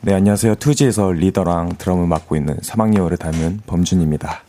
[0.00, 0.56] 네, 안녕하세요.
[0.56, 4.42] 투지에서 리더랑 드럼을 맡고 있는 3학년을 닮은 범준입니다.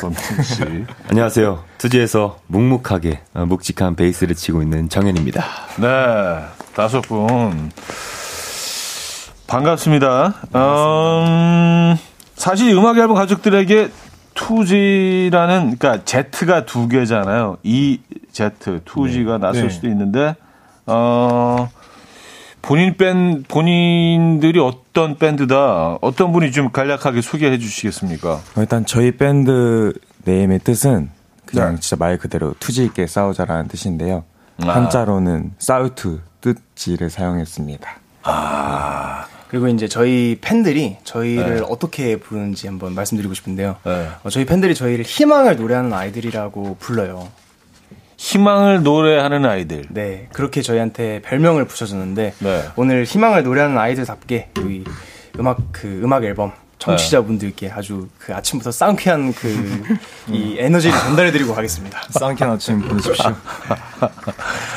[0.00, 0.62] 범준 씨.
[1.10, 1.62] 안녕하세요.
[1.78, 5.44] 투지에서 묵묵하게 어, 묵직한 베이스를 치고 있는 정현입니다.
[5.78, 5.86] 네,
[6.74, 7.70] 다섯 분.
[9.52, 10.34] 반갑습니다.
[10.54, 11.96] 음,
[12.36, 13.90] 사실 음악 앨범 가족들에게
[14.32, 17.58] 투지라는, 그러니까 Z가 두 개잖아요.
[17.62, 18.00] E,
[18.32, 19.68] Z, 투지가 낯설 네.
[19.68, 20.36] 수도 있는데,
[20.86, 21.68] 어,
[22.62, 28.32] 본인 밴, 본인들이 어떤 밴드다, 어떤 분이 좀 간략하게 소개해 주시겠습니까?
[28.32, 29.92] 어, 일단 저희 밴드
[30.24, 31.10] 네임의 뜻은
[31.44, 31.80] 그냥 네.
[31.80, 34.24] 진짜 말 그대로 투지 있게 싸우자라는 뜻인데요.
[34.64, 34.68] 아.
[34.68, 37.96] 한자로는 싸우투 뜻지를 사용했습니다.
[39.52, 41.62] 그리고 이제 저희 팬들이 저희를 네.
[41.68, 43.76] 어떻게 부르는지 한번 말씀드리고 싶은데요.
[43.84, 44.08] 네.
[44.22, 47.28] 어, 저희 팬들이 저희를 희망을 노래하는 아이들이라고 불러요.
[48.16, 49.84] 희망을 노래하는 아이들.
[49.90, 52.62] 네, 그렇게 저희한테 별명을 붙여줬는데 네.
[52.76, 54.84] 오늘 희망을 노래하는 아이들답게 여기
[55.38, 59.48] 음악 그 음악 앨범 청취자분들께 아주 그 아침부터 상쾌한 그
[60.32, 62.04] 이 에너지를 전달해드리고 가겠습니다.
[62.08, 63.26] 쌍쾌한 아침 보내십시오.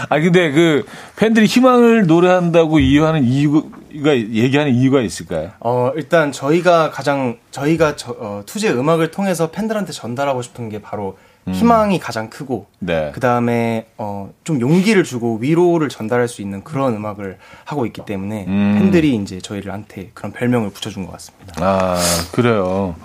[0.09, 0.85] 아 근데 그
[1.15, 3.69] 팬들이 희망을 노래한다고 이유하는 이유
[4.03, 5.51] 가 얘기하는 이유가 있을까요?
[5.59, 11.17] 어, 일단 저희가 가장 저희가 저, 어, 투지의 음악을 통해서 팬들한테 전달하고 싶은 게 바로
[11.51, 13.11] 희망이 가장 크고 네.
[13.13, 18.45] 그 다음에 어, 좀 용기를 주고 위로를 전달할 수 있는 그런 음악을 하고 있기 때문에
[18.47, 18.75] 음.
[18.79, 21.53] 팬들이 이제 저희한테 그런 별명을 붙여준 것 같습니다.
[21.57, 21.99] 아
[22.31, 22.95] 그래요.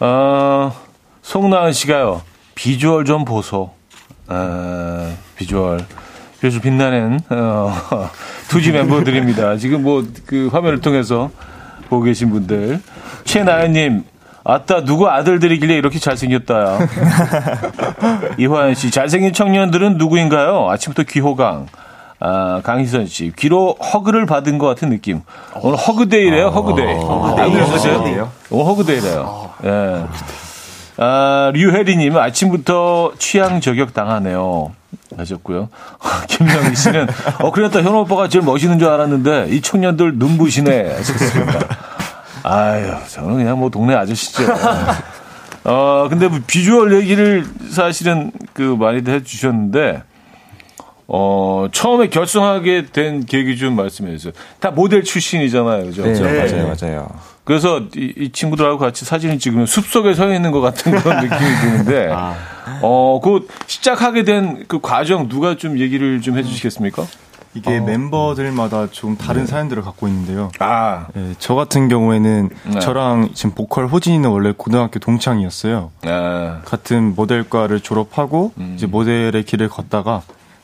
[0.00, 0.72] 어,
[1.22, 2.22] 송나은 씨가요.
[2.54, 3.70] 비주얼 좀 보소.
[4.28, 5.84] 아, 비주얼.
[6.40, 7.72] 그래서 빛나는 어,
[8.48, 9.56] 투지 멤버들입니다.
[9.56, 11.30] 지금 뭐 그 화면을 통해서
[11.88, 12.80] 보고 계신 분들.
[13.24, 14.04] 최나연님.
[14.44, 16.78] 아따 누구 아들들이길래 이렇게 잘생겼다야.
[18.38, 20.68] 이화연 씨 잘생긴 청년들은 누구인가요?
[20.70, 21.66] 아침부터 귀호강.
[22.20, 25.20] 아, 강희선 씨 귀로 허그를 받은 것 같은 느낌.
[25.62, 26.48] 오늘 허그데이래요.
[26.48, 26.94] 허그데이.
[27.42, 28.30] 안 그러셨어요?
[28.50, 29.50] 오늘 허그데이래요.
[29.64, 30.04] 예.
[30.98, 34.72] 아, 류혜리님 아침부터 취향 저격 당하네요.
[35.16, 35.68] 하셨고요.
[36.28, 37.06] 김명희 씨는
[37.40, 41.60] 어 그랬다 현호 오빠가 제일 멋있는 줄 알았는데 이 청년들 눈부시네 하셨습니다.
[42.42, 44.44] 아유 저는 그냥 뭐 동네 아저씨죠.
[45.64, 50.02] 어 근데 뭐 비주얼 얘기를 사실은 그 많이들 해주셨는데
[51.06, 54.32] 어 처음에 결성하게 된 계기 좀 말씀해 주세요.
[54.60, 56.02] 다 모델 출신이잖아요, 그죠?
[56.04, 56.20] 네, 네.
[56.22, 57.08] 맞아요, 맞아요.
[57.48, 62.14] 그래서 이, 이 친구들하고 같이 사진을 찍으면 숲속에 서 있는 것 같은 그런 느낌이 드는데,
[62.82, 67.06] 어, 그 시작하게 된 그 과정 누가 좀 얘기를 좀 해주시겠습니까?
[67.54, 70.50] 이게 멤버들마다 좀 다른 사연들을 갖고 있는데요.
[70.58, 72.78] 아, 예, 저 같은 경우에는 네.
[72.80, 75.90] 저랑 지금 보컬 호진이는 원래 고등학교 동창이었어요.
[76.04, 78.74] 아, 같은 모델과를 졸업하고 음.
[78.76, 80.20] 이제 모델의 길을 걷다가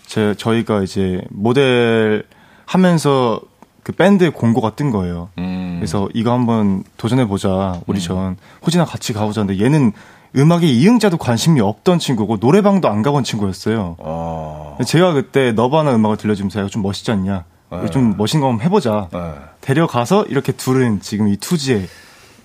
[0.07, 2.25] 제 저희가 이제 모델
[2.66, 3.40] 하면서
[3.85, 5.29] 그 밴드 공고가 뜬 거예요.
[5.38, 5.77] 음.
[5.79, 9.92] 그래서 이거 한번 도전해 보자 오디션 호진이랑 같이 가보자는데 얘는
[10.37, 13.97] 음악에 이응자도 관심이 없던 친구고 노래방도 안 가본 친구였어요.
[13.99, 17.44] 어, 제가 그때 너바나 음악을 들려주면서 야, 좀 멋있지 않냐?
[17.70, 17.90] 네.
[17.90, 19.09] 좀 멋진 거 한번 해보자.
[19.12, 19.35] 네.
[19.61, 21.87] 데려가서 이렇게 둘은 지금 이 투지에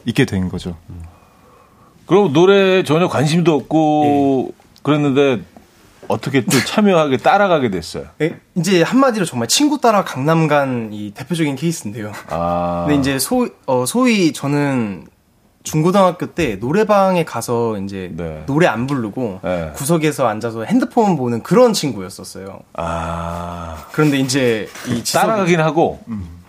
[0.06, 0.76] 있게 된 거죠.
[2.06, 5.42] 그럼 노래 전혀 관심도 없고 그랬는데
[6.10, 8.06] 어떻게 또 참여하게 따라가게 됐어요?
[8.22, 12.12] 예, 이제 한마디로 정말 친구 따라 강남 간 이 대표적인 케이스인데요.
[12.30, 15.06] 아, 근데 이제 소, 어, 소위 저는
[15.64, 18.44] 중고등학교 때 노래방에 가서 이제 네.
[18.48, 19.72] 노래 안 부르고 네.
[19.76, 22.60] 구석에서 앉아서 핸드폰 보는 그런 친구였었어요.
[22.74, 26.00] 아, 그런데 이제 이 따라가긴 하고,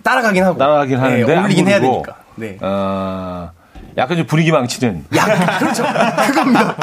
[0.03, 1.81] 따라가긴 하고 따라가긴 네, 하는데 안 어울리긴 해야.
[1.81, 2.17] 되니까.
[2.37, 2.57] 네.
[2.63, 3.51] 아,
[3.97, 5.05] 약간 좀 분위기 망치는.
[5.15, 5.83] 약 그렇죠.
[6.29, 6.77] 그겁니다.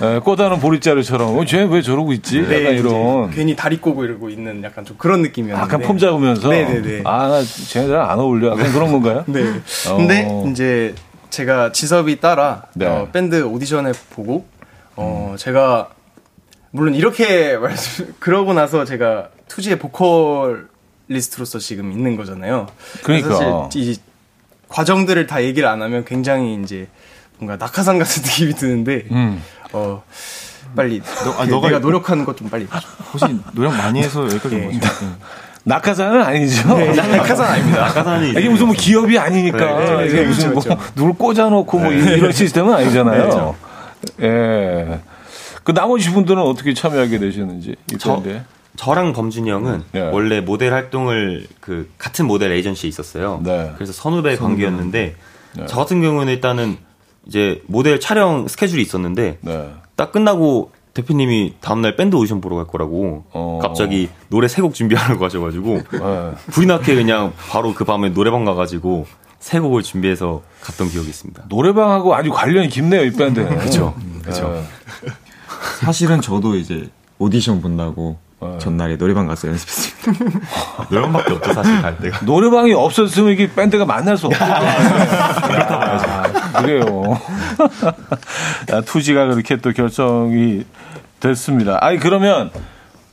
[0.00, 2.40] 네, 꼬다는 보리자루처럼, 어, 쟤 왜 저러고 있지?
[2.42, 3.30] 네, 약간 이런.
[3.30, 5.62] 괜히 다리 꼬고 이러고 있는 약간 좀 그런 느낌이었는데.
[5.74, 6.48] 약간 폼 잡으면서.
[6.48, 7.02] 네네네.
[7.04, 8.52] 아, 나 쟤네들 안 어울려.
[8.52, 9.24] 약간 그런 건가요?
[9.26, 9.60] 네.
[9.88, 9.96] 어.
[9.96, 10.94] 근데 이제
[11.30, 12.86] 제가 지섭이 따라 네.
[12.86, 14.46] 어, 밴드 오디션을 보고
[14.96, 15.88] 어 제가
[16.72, 20.68] 물론 이렇게 말씀 그러고 나서 제가 투지의 보컬
[21.08, 22.66] 리스트로서 지금 있는 거잖아요.
[23.04, 23.34] 그러니까.
[23.68, 23.96] 사실 이
[24.70, 26.88] 과정들을 다 얘기를 안 하면 굉장히 이제
[27.38, 29.42] 뭔가 낙하산 같은 느낌이 드는데 음.
[29.72, 30.02] 어
[30.74, 32.66] 빨리 아, 너, 너가- 내가 노력하는 것 좀 빨리.
[33.12, 34.66] 호진 노력 많이 해서 여기까지 예.
[34.66, 34.92] 온 거죠.
[35.64, 36.68] 낙하산은 아니죠.
[36.94, 37.80] 낙하산 아닙니다.
[37.82, 39.58] 낙하산이 이게 무슨 뭐 기업이 아니니까.
[39.58, 40.92] 네, 이게 네, 무슨 그렇죠, 뭐 그렇죠.
[40.94, 43.56] 누굴 꽂아놓고 뭐 이런 시스템은 아니잖아요.
[44.22, 45.00] 예.
[45.64, 48.42] 그 나머지 분들은 어떻게 참여하게 되셨는지 이 저- 밴드에.
[48.80, 50.00] 저랑 범준이 형은 네.
[50.00, 53.42] 원래 모델 활동을 그 같은 모델 에이전시에 있었어요.
[53.44, 53.72] 네.
[53.74, 55.14] 그래서 선후배 관계였는데
[55.58, 55.66] 네.
[55.66, 56.78] 저 같은 경우는 일단은
[57.26, 59.70] 이제 모델 촬영 스케줄이 있었는데 네.
[59.96, 63.58] 딱 끝나고 대표님이 다음날 밴드 오디션 보러 갈 거라고 어.
[63.60, 66.32] 갑자기 노래 세 곡 준비하라고 하셔가지고 예.
[66.50, 69.06] 불이 나게 그냥 바로 그 밤에 노래방 가가지고
[69.40, 71.44] 세 곡을 준비해서 갔던 기억이 있습니다.
[71.50, 73.58] 노래방하고 아주 관련이 깊네요, 이 밴드는.
[73.58, 73.94] 그쵸.
[74.22, 74.64] 그렇죠.
[75.80, 78.56] 사실은 저도 이제 오디션 본다고 어.
[78.58, 80.40] 전날에 노래방 가서 연습했습니다.
[80.90, 82.24] 노래방밖에 없죠 사실 갈 때가.
[82.24, 84.54] 노래방이 없었으면 이게 밴드가 만날 수 없거든요.
[86.52, 87.20] 아, 그래요.
[88.72, 90.64] 아, 투지가 그렇게 또 결정이
[91.20, 91.78] 됐습니다.
[91.82, 92.50] 아니, 그러면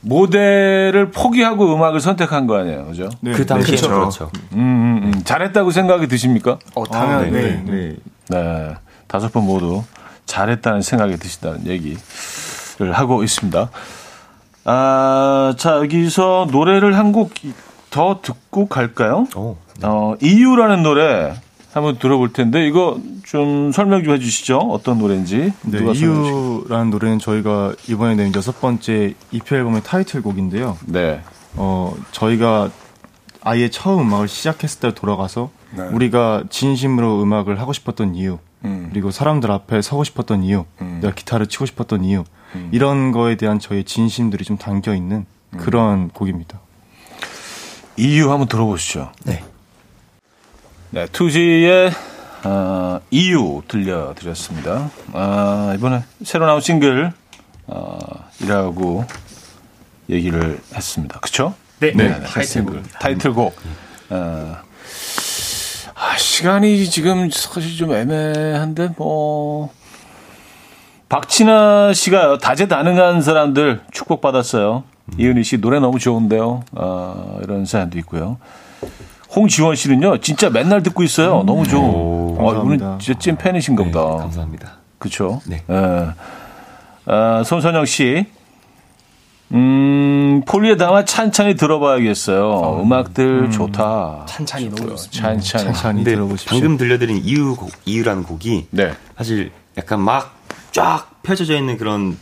[0.00, 2.86] 모델을 포기하고 음악을 선택한 거 아니에요.
[2.86, 3.10] 그죠?
[3.20, 3.88] 네, 그 당시에 그쵸.
[3.88, 4.30] 그렇죠.
[4.54, 5.22] 음, 음, 음.
[5.24, 6.58] 잘했다고 생각이 드십니까?
[6.74, 7.30] 어, 당연히.
[7.32, 7.42] 네.
[7.42, 7.62] 네.
[7.66, 7.96] 네.
[8.30, 8.74] 네.
[9.06, 9.82] 다섯 분 모두
[10.26, 11.98] 잘했다는 생각이 드신다는 얘기를
[12.92, 13.70] 하고 있습니다.
[14.64, 17.30] 아, 자, 여기서 노래를 한 곡
[17.90, 19.26] 더 듣고 갈까요?
[19.34, 19.56] 오.
[19.82, 21.32] 어, 이유라는 노래
[21.72, 24.58] 한번 들어볼 텐데 이거 좀 설명 좀 해주시죠.
[24.58, 25.54] 어떤 노래인지.
[25.62, 25.78] 네?
[25.94, 30.76] 이유라는 노래는 저희가 이번에 낸 여섯 번째 EP 앨범의 타이틀곡인데요.
[30.84, 31.22] 네.
[31.56, 32.68] 어, 저희가
[33.42, 38.88] 아예 처음 음악을 시작했을 때 돌아가서 우리가 진심으로 음악을 하고 싶었던 이유, 음.
[38.90, 40.64] 그리고 사람들 앞에 서고 싶었던 이유,
[41.00, 42.70] 내가 기타를 치고 싶었던 이유, 음.
[42.72, 46.60] 이런 거에 대한 저의 진심들이 좀 담겨 있는 그런 곡입니다.
[47.96, 49.12] 이유 한번 들어보시죠.
[49.24, 49.44] 네.
[50.90, 51.90] 네, 투지의
[52.44, 54.90] 어, 이유 들려드렸습니다.
[55.12, 57.12] 아, 이번에 새로 나온 싱글
[57.66, 57.98] 어,
[58.40, 59.04] 이라고
[60.08, 61.20] 얘기를 했습니다.
[61.20, 61.54] 그쵸?
[61.80, 61.92] 네.
[61.92, 62.98] 네, 타이틀곡입니다.
[63.00, 63.54] 타이틀곡.
[64.10, 64.56] 어,
[66.00, 69.70] 아, 시간이 지금 사실 좀 애매한데 뭐
[71.08, 74.84] 박진아 씨가 다재다능한 사람들 축복받았어요.
[75.18, 76.62] 이은희 씨 노래 너무 좋은데요.
[76.72, 78.36] 어, 이런 사연도 있고요.
[79.34, 81.42] 홍지원 씨는요, 진짜 맨날 듣고 있어요.
[81.44, 81.80] 너무 좋아.
[81.80, 82.98] 어, 이분은 감사합니다.
[83.00, 84.16] 진짜 찐 팬이신가 네, 보다.
[84.18, 84.72] 감사합니다.
[84.98, 85.40] 그쵸?
[85.46, 85.62] 네.
[85.68, 86.06] 예.
[87.06, 88.26] 아, 손선영 씨.
[89.52, 92.82] 음, 폴리에 담아 찬찬히 들어봐야겠어요.
[92.82, 94.26] 음악들 좋다.
[94.28, 95.38] 찬찬히 너무 좋습니다.
[95.40, 95.98] 찬찬히.
[96.04, 96.50] 근데 들어보십시오.
[96.50, 98.92] 방금 들려드린 이유 곡, 이유라는 곡이 네.
[99.16, 100.38] 사실 약간 막
[100.78, 102.16] 쫙 펼쳐져 있는 그런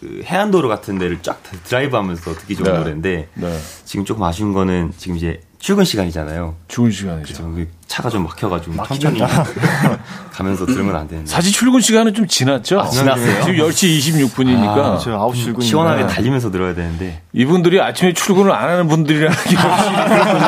[0.00, 2.78] 그 해안도로 같은 데를 쫙 드라이브하면서 듣기 좋은 네.
[2.78, 3.58] 노래인데 네.
[3.84, 6.56] 지금 조금 아쉬운 거는 지금 이제 출근 시간이잖아요.
[6.68, 7.54] 좋은 시간이죠.
[7.92, 9.20] 차가 좀 막혀가지고 천천히
[10.32, 12.88] 가면서 들으면 안 되는데 사실 출근 시간은 좀 지났죠?
[12.90, 13.44] 지났어요?
[13.44, 13.98] 지금 10시
[14.32, 14.78] 26분이니까.
[14.78, 19.56] 아, 저 9시 출근인데 시원하게 달리면서 들어야 되는데 이분들이 아침에 출근을 안 하는 분들이라는 게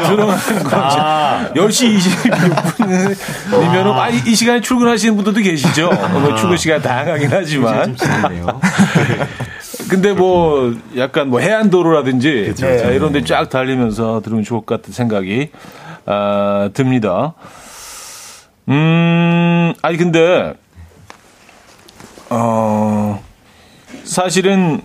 [0.09, 1.53] 들어가는 거죠.
[1.55, 5.91] 10시 26분이면 아, 이, 이 시간에 출근하시는 분들도 계시죠.
[6.13, 7.95] 뭐 출근 시간 다양하긴 하지만.
[9.91, 12.79] 근데 뭐 약간 뭐 해안도로라든지 네.
[12.79, 15.51] 자, 이런 데 쫙 달리면서 들으면 좋을 것 같은 생각이
[16.07, 17.35] 아, 듭니다.
[18.69, 20.55] 음, 아니 근데
[22.31, 23.23] 어
[24.05, 24.81] 사실은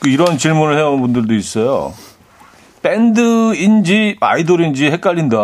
[0.00, 1.92] 그 이런 질문을 해온 분들도 있어요.
[2.82, 5.36] 밴드인지 아이돌인지 헷갈린다.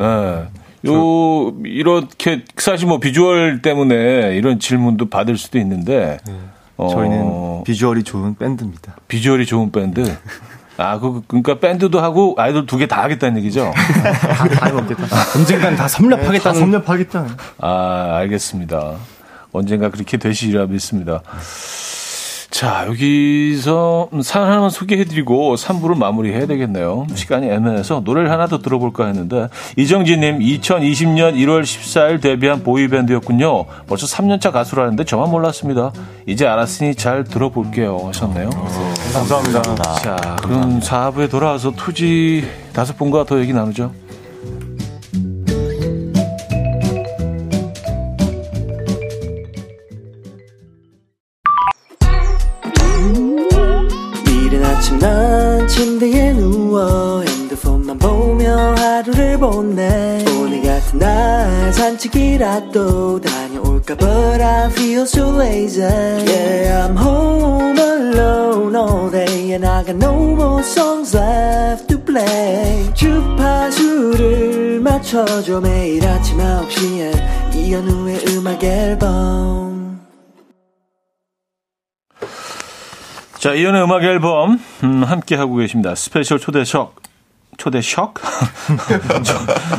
[0.00, 0.48] 예.
[0.86, 6.18] 요 이렇게 사실 뭐 비주얼 때문에 이런 질문도 받을 수도 있는데
[6.78, 8.96] 어, 저희는 비주얼이 좋은 밴드입니다.
[9.08, 10.00] 비주얼이 좋은 밴드.
[10.80, 13.72] 아, 그, 그러니까 밴드도 하고 아이돌 두 개 다 하겠다는 얘기죠?
[14.58, 15.04] 다 해먹겠다.
[15.36, 17.26] 언젠간 다다 섭렵하겠다는 섭렵하겠다.
[17.60, 18.94] 아, 알겠습니다.
[19.52, 21.20] 언젠가 그렇게 되시리라 믿습니다.
[22.50, 27.06] 자, 여기서 사연 하나만 소개해드리고 3부를 마무리해야 되겠네요.
[27.14, 33.64] 시간이 애매해서 노래를 하나 더 들어볼까 했는데 이정진님 2020년 1월 14일 데뷔한 보이밴드였군요.
[33.86, 35.92] 벌써 3년차 가수라는데 저만 몰랐습니다.
[36.26, 38.50] 이제 알았으니 잘 들어볼게요 하셨네요.
[39.12, 39.62] 감사합니다.
[40.02, 43.92] 자, 그럼 4부에 돌아와서 투지 다섯 분과 더 얘기 나누죠.
[62.40, 69.84] 산책이라도 다녀올까 But I feel so lazy Yeah I'm home alone all day And I
[69.84, 80.00] got no more songs left to play 주파수를 맞춰줘 매일 아침 9시에 이현우의 음악 앨범
[83.38, 85.94] 자, 이현우의 음악 앨범 음, 함께 하고 계십니다.
[85.94, 87.00] 스페셜 초대석
[87.60, 88.14] 초대석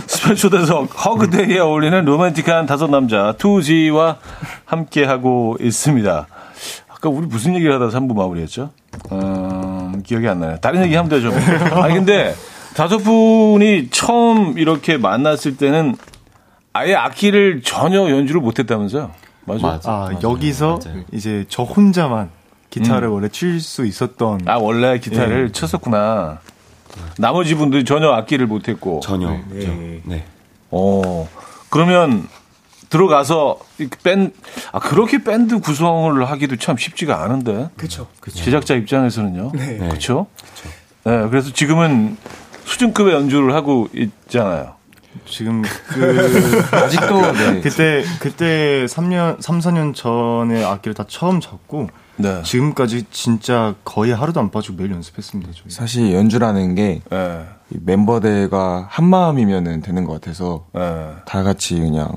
[0.06, 4.18] 스페셜 초대석 Hug Day에 어울리는 로맨틱한 다섯 남자 투지와
[4.66, 6.28] 함께 하고 있습니다.
[6.90, 8.70] 아까 우리 무슨 얘기를 하다 3부 마무리했죠?
[9.12, 10.58] 음, 기억이 안 나요.
[10.62, 11.32] 다른 얘기 하면 되죠.
[11.82, 12.36] 아니 근데
[12.76, 15.96] 다섯 분이 처음 이렇게 만났을 때는
[16.74, 19.10] 아예 악기를 전혀 연주를 못했다면서요?
[19.46, 19.62] 맞아요.
[19.64, 19.92] 맞아.
[19.92, 20.20] 아, 맞아요.
[20.22, 21.04] 여기서 맞아요.
[21.12, 22.30] 이제 저 혼자만
[22.70, 26.40] 기타를 원래 칠 수 있었던 아 원래 기타를 쳤었구나.
[27.18, 29.02] 나머지 분들이 전혀 악기를 못했고.
[29.02, 29.30] 전혀.
[29.30, 29.44] 네.
[29.50, 30.02] 네.
[30.04, 30.26] 네.
[30.70, 31.28] 어
[31.70, 32.28] 그러면
[32.90, 33.58] 들어가서
[34.04, 34.34] 밴,
[34.72, 37.70] 아 그렇게 밴드 구성을 하기도 참 쉽지가 않은데.
[37.78, 38.08] 그렇죠.
[38.34, 39.52] 제작자 입장에서는요.
[39.56, 39.78] 네.
[39.78, 40.28] 그렇죠.
[41.06, 42.18] 네, 그래서 지금은
[42.66, 44.76] 수준급의 연주를 하고 있잖아요.
[45.26, 47.62] 지금 그 아직도 네.
[47.62, 51.90] 그때 그때 3년 3, 4년 전에 악기를 다 처음 잡고
[52.22, 52.42] 네.
[52.44, 55.52] 지금까지 진짜 거의 하루도 안 빠지고 매일 연습했습니다.
[55.56, 55.70] 저희.
[55.70, 57.46] 사실 연주라는 게 네.
[57.72, 61.14] 이 멤버들과 한 마음이면 되는 것 같아서 네.
[61.26, 62.10] 다 같이 그냥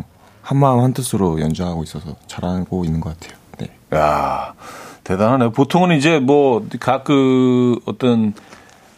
[0.43, 3.39] 한 마음 한 뜻으로 연주하고 있어서 잘하고 있는 것 같아요.
[3.59, 3.71] 네.
[3.97, 4.55] 야
[5.05, 5.51] 대단하네.
[5.51, 8.35] 보통은 이제 뭐 각 그 어떤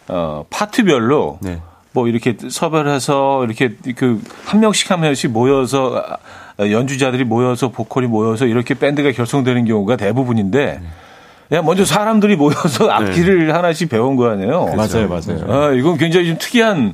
[0.07, 1.61] 어 파트별로 네.
[1.93, 6.17] 뭐 이렇게 섭외해서 이렇게 그 한 명씩 한 명씩 모여서 아,
[6.59, 10.81] 연주자들이 모여서 보컬이 모여서 이렇게 밴드가 결성되는 경우가 대부분인데
[11.47, 14.73] 그냥 먼저 사람들이 모여서 악기를 하나씩 배운 거 아니에요.
[14.75, 15.45] 맞아요, 맞아요.
[15.51, 16.93] 아, 이건 굉장히 좀 특이한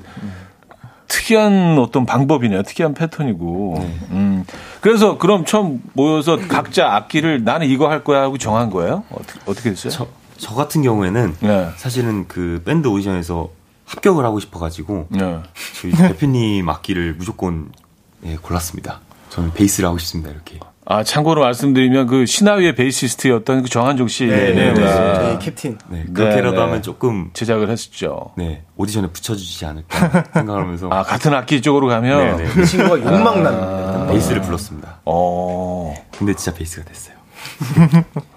[1.08, 2.64] 특이한 어떤 방법이네요.
[2.64, 3.76] 특이한 패턴이고.
[4.12, 4.46] 음.
[4.82, 9.04] 그래서 그럼 처음 모여서 각자 악기를 나는 이거 할 거야 하고 정한 거예요?
[9.12, 9.92] 어떻게, 어떻게 됐어요?
[9.92, 10.08] 저,
[10.38, 11.70] 저 같은 경우에는 네.
[11.78, 13.50] 사실은 그 밴드 오디션에서
[13.86, 15.40] 합격을 하고 싶어가지고 네.
[15.80, 17.70] 저희 대표님 악기를 무조건
[18.26, 19.00] 예, 골랐습니다.
[19.34, 20.30] 저는 베이스를 하고 싶습니다.
[20.30, 20.60] 이렇게.
[20.86, 24.86] 아, 참고로 말씀드리면 그 신화위의 베이시스트였던 그 정한종 씨가 네, 네, 네.
[24.86, 25.78] 저희 캡틴.
[25.88, 26.62] 네, 그렇게라도 네.
[26.62, 28.34] 하면 조금 제작을 했었죠.
[28.38, 32.62] 네 오디션에 붙여주지 않을까 생각하면서 아, 같은 악기 쪽으로 가면 네, 네.
[32.62, 35.00] 이 친구가 욕망 나는 베이스를 불렀습니다.
[35.06, 35.96] 어.
[36.16, 37.16] 근데 진짜 베이스가 됐어요.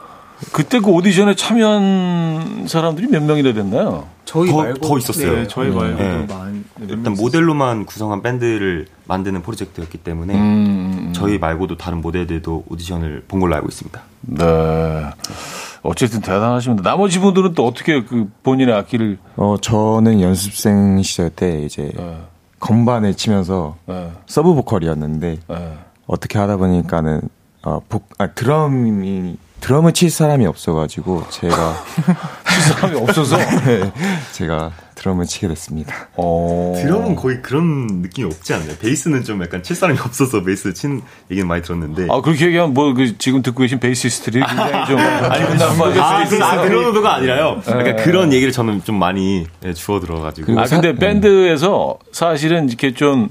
[0.53, 4.07] 그때 그 오디션에 참여한 사람들이 몇 명이나 됐나요?
[4.24, 5.32] 저희 더- 말고 더 있었어요.
[5.34, 6.26] 네, 저희 말고도 네.
[6.28, 11.12] 많이 네, 몇 일단 명 모델로만 구성한 밴드를 만드는 프로젝트였기 때문에 음.
[11.14, 14.01] 저희 말고도 다른 모델들도 오디션을 본 걸로 알고 있습니다.
[14.22, 15.05] 네.
[15.82, 16.82] 어쨌든 대단하십니다.
[16.91, 22.18] 나머지 분들은 또 어떻게 그 본인의 악기를 어 저는 연습생 시절 때 이제 네.
[22.59, 24.11] 건반을 치면서 네.
[24.27, 25.78] sub 보컬이었는데 네.
[26.07, 27.20] 어떻게 하다 보니까는
[27.62, 31.85] 어, 복, 아, 드럼이 드럼을 칠 사람이 없어가지고 제가
[32.45, 33.37] 그 사람이 없어서
[34.33, 36.09] 제가 드럼을 치게 됐습니다.
[36.17, 36.73] 어.
[36.77, 38.77] 드럼은 거의 그런 느낌이 없지 않나요?
[38.81, 42.95] 베이스는 좀 약간 칠 사람이 없어서 베이스 치는 얘기는 많이 들었는데 아 그렇게 얘기하면 뭐
[42.95, 44.97] 그 지금 듣고 계신 베이시스트들이 굉장히 좀
[45.39, 46.69] 기분 나빠질 아, 수 그, 아, 있어요.
[46.69, 47.61] 그런 의도가 아니라요.
[47.67, 47.73] 네.
[47.73, 50.59] 약간 그런 얘기를 저는 좀 많이 예, 주워 들어가지고.
[50.59, 53.29] 아 근데 밴드에서 사실은 이렇게 좀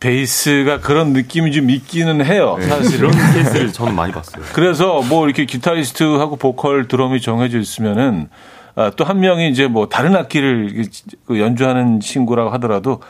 [0.00, 2.56] 베이스가 그런 느낌이 좀 있기는 해요.
[2.60, 3.10] 사실은.
[3.10, 4.42] 그런 케이스를 저는 많이 봤어요.
[4.52, 8.28] 그래서 뭐 이렇게 기타리스트하고 보컬 드럼이 정해져 있으면은
[8.76, 10.84] 아, 또 한 명이 이제 뭐 다른 악기를
[11.26, 13.00] 그 연주하는 친구라고 하더라도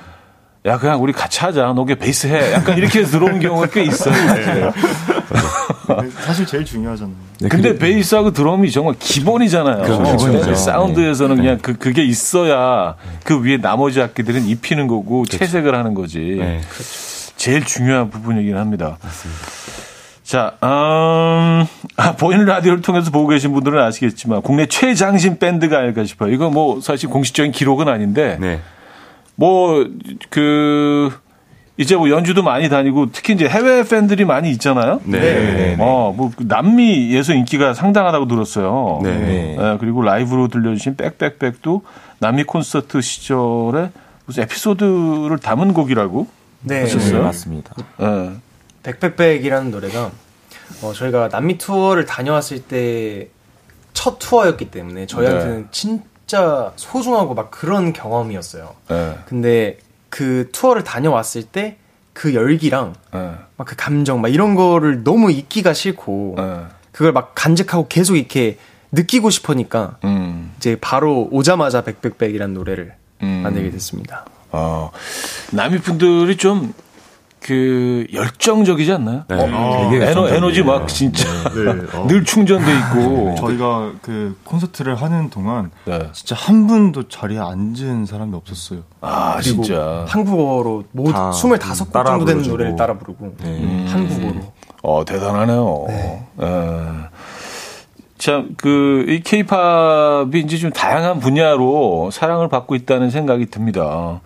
[0.67, 1.73] 야 그냥 우리 같이 하자.
[1.73, 2.53] 너게 베이스 해.
[2.53, 4.13] 약간 이렇게 들어온 경우가 꽤 있어요.
[4.15, 4.73] 사실은.
[6.03, 7.17] 네, 사실 제일 중요하잖아요.
[7.41, 9.83] 네, 근데 그리고- 베이스하고 드럼이 정말 기본이잖아요.
[9.83, 10.17] 그렇죠.
[10.17, 10.55] 기본이죠.
[10.55, 11.43] 사운드에서는 네.
[11.43, 12.95] 그냥 그, 그게 있어야
[13.25, 16.37] 그 위에 나머지 악기들은 입히는 거고 채색을 하는 거지.
[16.39, 16.61] 네.
[17.37, 18.99] 제일 중요한 부분이긴 합니다.
[20.23, 26.33] 자, 음, 아, 보이는 라디오를 통해서 보고 계신 분들은 아시겠지만 국내 최장신 밴드가 아닐까 싶어요.
[26.33, 28.61] 이거 뭐 사실 공식적인 기록은 아닌데 네.
[29.41, 29.87] 뭐
[30.29, 31.11] 그
[31.79, 35.01] 이제 뭐 연주도 많이 다니고 특히 이제 해외 팬들이 많이 있잖아요.
[35.05, 35.19] 네.
[35.19, 35.77] 네.
[35.81, 39.01] 어, 뭐 남미에서 인기가 상당하다고 들었어요.
[39.03, 39.19] 네.
[39.19, 39.57] 네.
[39.59, 41.83] 예, 그리고 라이브로 들려주신 백백백도
[42.19, 43.91] 남미 콘서트 시절에
[44.27, 46.27] 무슨 에피소드를 담은 곡이라고.
[46.65, 46.75] 네.
[46.75, 47.23] 네, 하셨어요?
[47.23, 47.75] 맞습니다.
[48.03, 48.31] 예.
[48.83, 50.11] 백백백이라는 노래가
[50.83, 53.31] 어, 저희가 남미 투어를 다녀왔을 때
[53.93, 58.75] 첫 투어였기 때문에 저희한테는 진 짜 소중하고 막 그런 경험이었어요.
[58.91, 59.19] 예.
[59.27, 59.79] 근데
[60.09, 61.77] 그 투어를 다녀왔을 때
[62.13, 63.33] 그 열기랑 예.
[63.57, 66.67] 막그 감정 막 이런 거를 너무 잊기가 싫고 예.
[66.93, 68.59] 그걸 막 간직하고 계속 이렇게
[68.93, 70.53] 느끼고 싶으니까 음.
[70.59, 73.41] 이제 바로 오자마자 백백백이라는 노래를 음.
[73.43, 74.27] 만들게 됐습니다.
[74.51, 74.91] 어.
[75.53, 76.75] 남미 분들이 좀
[77.41, 79.25] 그 열정적이지 않나요?
[79.29, 79.37] 네.
[79.37, 80.29] 되게 에너.
[80.29, 81.71] 에너지 막 진짜 네.
[81.97, 82.07] 어.
[82.07, 83.35] 늘 충전돼 있고.
[83.39, 86.11] 저희가 그 콘서트를 하는 동안 네.
[86.13, 88.81] 진짜 한 분도 자리에 앉은 사람이 없었어요.
[89.01, 90.05] 아, 진짜.
[90.07, 92.43] 한국어로 모두 다 25곡 따라 정도 되는.
[92.43, 93.87] 노래를 따라 부르고 네.
[93.89, 95.87] 한국어로 어, 대단하네요.
[95.89, 96.23] 예.
[98.19, 104.21] 참, 그, 이 케이팝이 이제 좀 다양한 분야로 사랑을 받고 있다는 생각이 듭니다.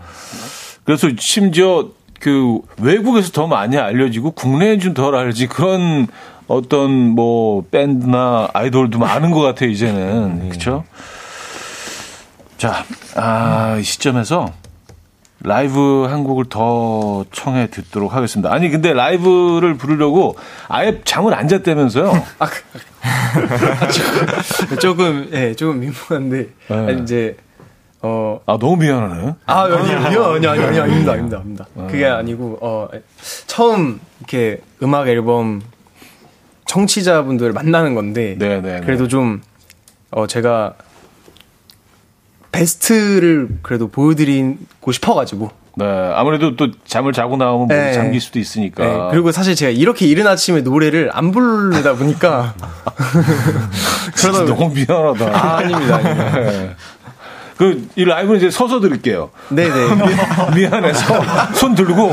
[0.85, 1.91] 그래서 심지어
[2.25, 6.07] 그 외국에서 더 많이 알려지고 국내에 좀 덜 알지 그런
[6.49, 10.49] 어떤 뭐 밴드나 아이돌도 많은 것 같아요, 이제는.
[10.49, 10.85] 그쵸?
[12.57, 12.83] 자,
[13.15, 14.53] 아, 이 시점에서
[15.41, 18.51] 라이브 한 곡을 더 청해 듣도록 하겠습니다.
[18.51, 20.37] 아니, 근데 라이브를 부르려고
[20.69, 22.11] 아예 잠을 안 잤다면서요?
[22.39, 22.63] 아, 그-
[23.93, 26.75] 조금, 조금, 예, 조금 민망한데, 네.
[26.75, 27.37] 아니, 이제,
[28.07, 29.35] 어, 아, 너무 미안하네.
[29.47, 31.67] 아, 아니요, 아니요, 아니요, 아니요, 아니요, 아닙니다, 아닙니다, 아닙니다.
[31.89, 32.89] 그게 아니고, 어,
[33.47, 35.63] 처음 이렇게 음악 앨범
[36.67, 38.81] 청취자분들을 만나는 건데, 네, 네, 네.
[38.85, 39.41] 그래도 좀,
[40.11, 40.75] 어, 제가
[42.53, 47.95] 베스트를 그래도 보여드리고 싶어가지고, 네, 아무래도 또 잠을 자고 나오면 네.
[47.95, 48.85] 잠길 수도 있으니까.
[48.85, 52.55] 네, 그리고 사실 제가 이렇게 이른 아침에 노래를 안 부르다 보니까,
[54.15, 55.25] 진짜 너무 미안하다.
[55.27, 56.77] 아, 아닙니다, 아닙니다.
[57.55, 57.57] 네.
[57.57, 59.31] 그, 이 라이브는 이제 서서 들을게요.
[59.51, 59.71] 네네.
[60.57, 61.23] 미안해서
[61.55, 62.13] 손 들고.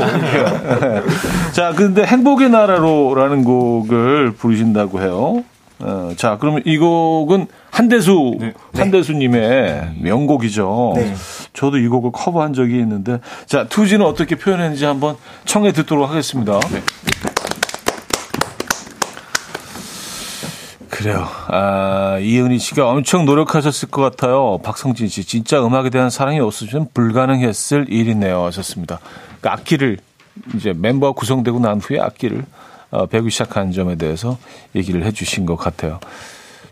[1.52, 5.44] 자, 근데 행복의 나라로라는 곡을 부르신다고 해요.
[5.80, 8.38] 어, 자, 그러면 이 곡은 한대수
[8.74, 10.92] 한대수님의 명곡이죠.
[10.94, 11.14] 네.
[11.54, 16.60] 저도 이 곡을 커버한 적이 있는데, 자, 투지는 어떻게 표현했는지 한번 청해 듣도록 하겠습니다.
[21.02, 21.26] 그래요.
[21.48, 24.58] 아, 이은희 씨가 엄청 노력하셨을 것 같아요.
[24.62, 28.44] 박성진 씨, 진짜 음악에 대한 사랑이 없으면 불가능했을 일이네요.
[28.44, 29.00] 하셨습니다.
[29.40, 29.98] 그 악기를
[30.54, 32.44] 이제 멤버가 구성되고 난 후에 악기를
[32.92, 34.38] 어, 배우기 시작한 점에 대해서
[34.74, 35.98] 얘기를 해 주신 것 같아요.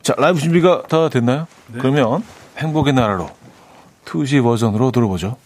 [0.03, 1.47] 자, 라이브 준비가 다 됐나요?
[1.72, 2.22] 그러면
[2.59, 3.31] 행복의 나라로
[4.05, 5.37] 2G 버전으로 들어보죠.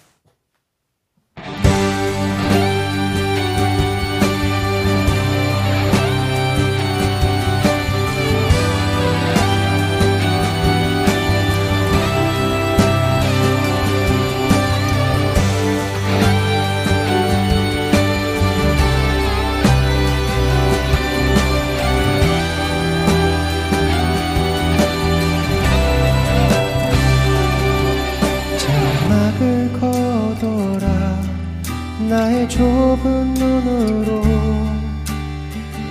[32.14, 34.22] 나의 좁은 눈으로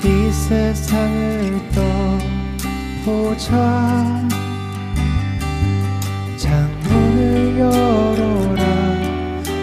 [0.05, 1.59] 이 세상을
[3.03, 3.51] 떠보자.
[6.37, 8.63] 창문을 열어라.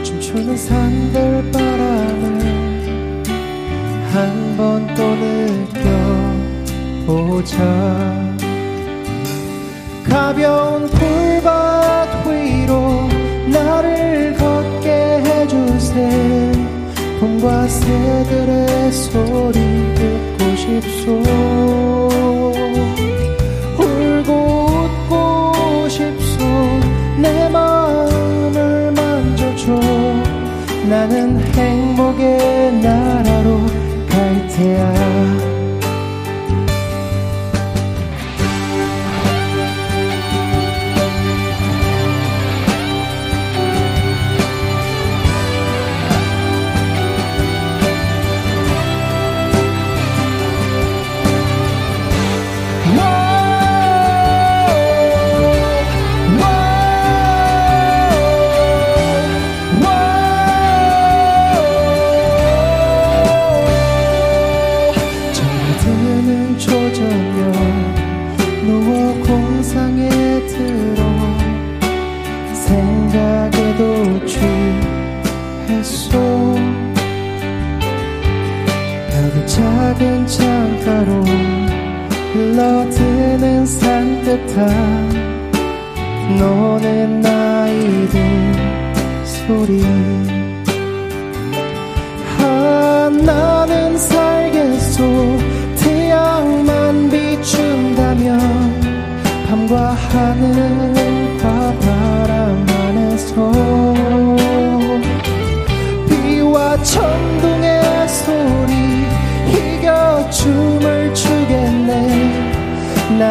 [0.03, 3.23] 춤추는 산들 바람을
[4.13, 5.17] 한 번 또
[7.07, 7.57] 느껴보자.
[10.07, 13.09] 가벼운 풀밭 위로
[13.51, 14.91] 나를 걷게
[15.25, 16.53] 해주세
[17.21, 21.13] 봄과 새들의 소리 듣고 싶소.
[23.79, 24.31] 울고
[25.11, 26.45] 웃고 싶소.
[27.19, 29.75] 내 마음을 만져줘.
[30.89, 33.61] 나는 행복의 나라로
[34.09, 35.40] 갈 테야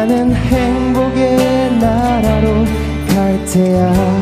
[0.00, 2.64] 나는 행복의 나라로
[3.06, 4.19] 갈 테야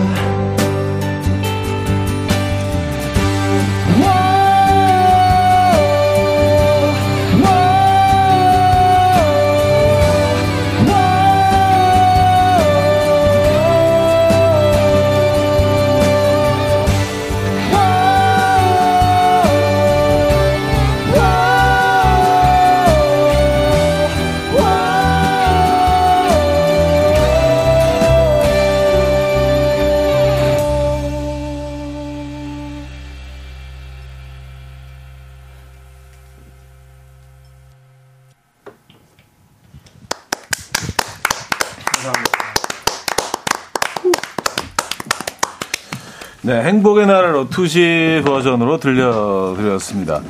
[47.59, 50.21] 투지 버전으로 들려드렸습니다.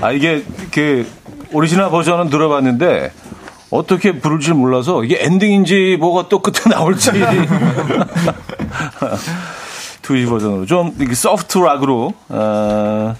[0.00, 1.04] 아, 이게, 그,
[1.52, 3.10] 오리지널 버전은 들어봤는데,
[3.70, 7.10] 어떻게 부를 줄 몰라서, 이게 엔딩인지 뭐가 또 끝에 나올지.
[10.00, 10.64] 투지 버전으로.
[10.66, 13.16] 좀, soft rock으로, 아,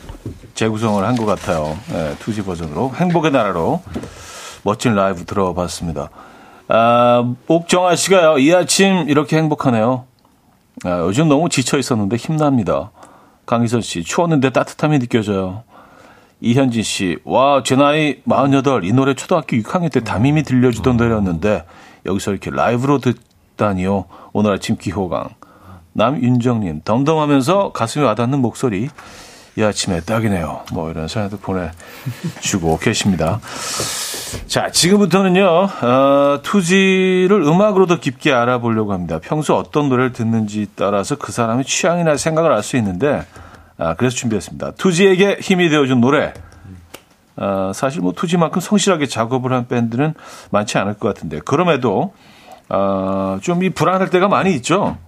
[0.54, 1.76] 재구성을 한 것 같아요.
[1.90, 2.92] 예, 네, 투지 버전으로.
[2.94, 3.82] 행복의 나라로.
[4.62, 6.10] 멋진 라이브 들어봤습니다.
[6.68, 10.04] 아, 옥정아 씨가요, 이 아침 이렇게 행복하네요.
[10.84, 12.92] 아, 요즘 너무 지쳐 있었는데 힘납니다.
[13.46, 15.62] 강희선 씨, 추웠는데 따뜻함이 느껴져요.
[16.40, 21.64] 이현진 씨, 와, 제 나이 48, 이 노래 초등학교 6학년 때 담임이 들려주던 노래였는데,
[22.04, 24.04] 여기서 이렇게 라이브로 듣다니요.
[24.32, 25.30] 오늘 아침 기호강.
[25.94, 28.90] 남윤정님, 덤덤하면서 가슴에 와닿는 목소리.
[29.58, 30.64] 이 아침에 딱이네요.
[30.72, 33.40] 뭐 이런 사연도 보내주고 계십니다.
[34.46, 39.18] 자, 지금부터는요, 어, 투지를 음악으로 더 깊게 알아보려고 합니다.
[39.22, 43.24] 평소 어떤 노래를 듣는지 따라서 그 사람의 취향이나 생각을 알 수 있는데,
[43.78, 44.72] 아, 그래서 준비했습니다.
[44.72, 46.34] 투지에게 힘이 되어준 노래.
[47.36, 50.14] 아, 사실 뭐 투지만큼 성실하게 작업을 한 밴드는
[50.50, 52.12] 많지 않을 것 같은데, 그럼에도,
[52.68, 54.98] 아, 좀이 불안할 때가 많이 있죠.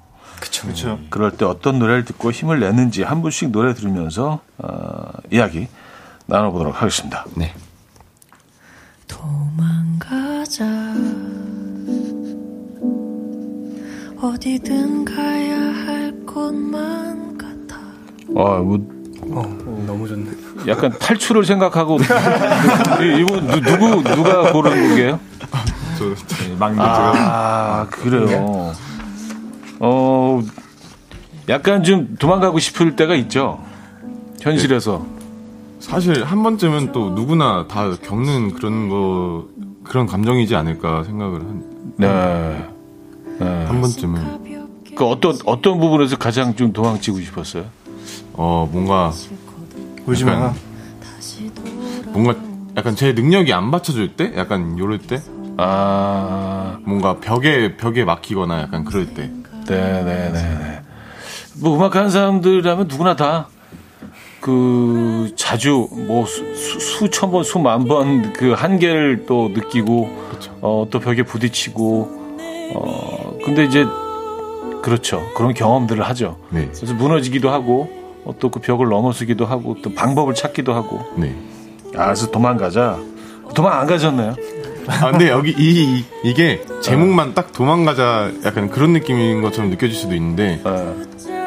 [0.40, 0.98] 그렇죠.
[1.10, 5.68] 그럴 때 어떤 노래를 듣고 힘을 내는지 한 분씩 노래 들으면서, 어, 이야기
[6.26, 7.24] 나눠보도록 하겠습니다.
[7.36, 7.52] 네.
[9.06, 10.64] 도망가자
[14.20, 17.76] 어디든 가야 할 곳만 같아
[18.36, 18.78] 아, 뭐,
[19.30, 20.30] 어, 너무 좋네.
[20.66, 21.98] 약간 탈출을 생각하고
[23.00, 25.20] 이- 이거 누, 누구 누가 고른 곡이에요?
[25.98, 26.04] 저
[26.58, 28.72] 막내 아 그래요.
[29.80, 30.42] 어
[31.48, 33.62] 약간 좀 도망가고 싶을 때가 있죠.
[34.40, 35.04] 현실에서.
[35.80, 39.46] 사실 한 번쯤은 또 누구나 다 겪는 그런 거
[39.84, 41.64] 그런 감정이지 않을까 생각을 한,
[41.96, 42.68] 네.
[43.38, 43.64] 네.
[43.64, 44.66] 한 번쯤은
[44.96, 47.64] 그 어떤 어떤 부분에서 가장 좀 도망치고 싶었어요?
[48.34, 49.12] 어 뭔가
[50.06, 50.52] 울지 마.
[52.06, 52.34] 뭔가
[52.76, 55.22] 약간 제 능력이 안 받쳐줄 때 약간 요럴 때
[55.56, 59.30] 아, 뭔가 벽에 벽에 막히거나 약간 그럴 때
[59.74, 60.80] 네 네 네.
[61.60, 63.46] 뭐 음악 하는 사람들이라면 누구나 다
[64.40, 70.08] 그 자주 뭐 수, 수- 수천 번 수만 번 그 한계를 또 느끼고
[70.60, 72.18] 어, 또 벽에 부딪히고
[72.74, 73.84] 어 근데 이제
[74.80, 76.38] 그렇죠 그런 경험들을 하죠.
[76.50, 77.88] 네 그래서 무너지기도 하고
[78.24, 81.34] 어, 또그 벽을 넘어서기도 하고 또 방법을 찾기도 하고 네.
[81.96, 82.96] 아, 그래서 도망가자
[83.54, 84.36] 도망 안 가셨나요?
[84.88, 89.96] 아 근데 여기 이, 이- 이 게 제목만 딱 도망가자 약간 그런 느낌인 것처럼 느껴질
[89.96, 90.94] 수도 있는데 어,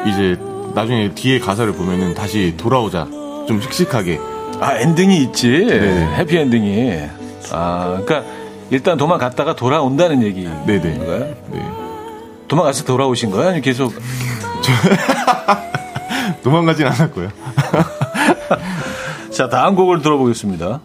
[0.06, 0.36] 이제
[0.74, 3.06] 나중에 뒤에 가사를 보면은 다시 돌아오자
[3.48, 4.20] 좀 씩씩하게
[4.60, 6.08] 아 엔딩이 있지 네.
[6.16, 6.98] 해피 엔딩이
[7.52, 8.30] 아 그러니까
[8.70, 10.64] 일단 도망갔다가 돌아온다는 얘기인가요?
[10.66, 10.98] 네네
[11.52, 11.70] 네.
[12.48, 13.48] 도망가서 돌아오신 거예요?
[13.48, 13.92] 아니면 계속
[16.42, 17.28] 도망가진 않았고요
[19.32, 20.80] 자 다음 곡을 들어보겠습니다.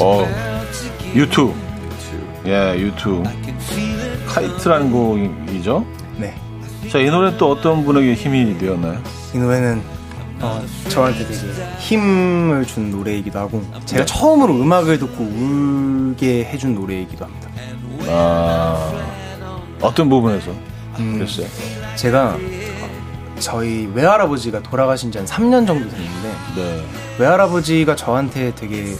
[0.00, 0.26] 어,
[1.14, 1.52] 유튜.
[2.46, 3.22] 예, 유튜.
[4.26, 5.84] 카이트라는 곡이죠.
[6.16, 6.34] 네.
[6.90, 9.00] 자, 이 노래 또 어떤 분에게 힘이 되었나요?
[9.34, 9.82] 이 노래는
[10.40, 11.38] 어, 저한테 되게
[11.78, 17.48] 힘을 준 노래이기도 하고 제가 처음으로 음악을 듣고 울게 해준 노래이기도 합니다.
[18.08, 18.92] 아,
[19.80, 20.50] 어떤 부분에서
[20.98, 21.46] 음, 됐어요?
[21.96, 22.88] 제가 어,
[23.38, 26.84] 저희 외할아버지가 돌아가신 지 한 3년 정도 됐는데 네.
[27.18, 28.94] 외할아버지가 저한테 되게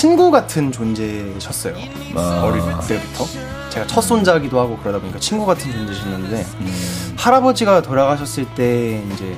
[0.00, 1.74] 친구 같은 존재셨어요.
[2.14, 2.40] 아.
[2.42, 3.26] 어릴 때부터.
[3.68, 7.14] 제가 첫 손자기도 하고 그러다 보니까 친구 같은 존재셨는데 음.
[7.18, 9.36] 할아버지가 돌아가셨을 때 이제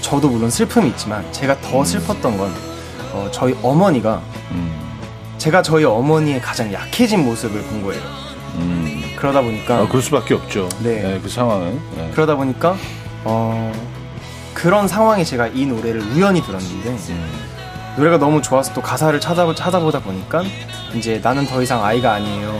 [0.00, 2.52] 저도 물론 슬픔이 있지만 제가 더 슬펐던 건
[3.12, 4.20] 어, 저희 어머니가
[4.50, 4.76] 음.
[5.38, 8.02] 제가 저희 어머니의 가장 약해진 모습을 본 거예요.
[8.56, 9.14] 음.
[9.16, 10.68] 그러다 보니까 아, 그럴 수밖에 없죠.
[10.82, 11.20] 네.
[11.22, 11.80] 그 상황은.
[11.96, 12.10] 네.
[12.12, 12.76] 그러다 보니까
[13.22, 13.72] 어,
[14.52, 17.45] 그런 상황에 제가 이 노래를 우연히 들었는데 음.
[17.96, 20.42] 노래가 너무 좋아서 또 가사를 찾아보, 찾아보다 보니까
[20.94, 22.50] 이제 나는 더 이상 아이가 아니에요.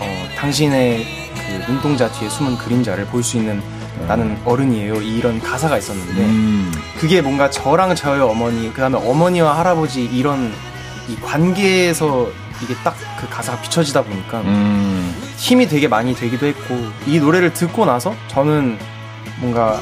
[0.00, 3.62] 어, 당신의 그 눈동자 뒤에 숨은 그림자를 볼 수 있는
[4.08, 4.96] 나는 어른이에요.
[4.96, 6.72] 이런 가사가 있었는데 음.
[6.98, 10.52] 그게 뭔가 저랑 저희 어머니 그다음에 어머니와 할아버지 이런
[11.08, 12.28] 이 관계에서
[12.62, 15.14] 이게 딱 그 가사가 비춰지다 보니까 음.
[15.38, 16.76] 힘이 되게 많이 되기도 했고
[17.06, 18.76] 이 노래를 듣고 나서 저는
[19.38, 19.80] 뭔가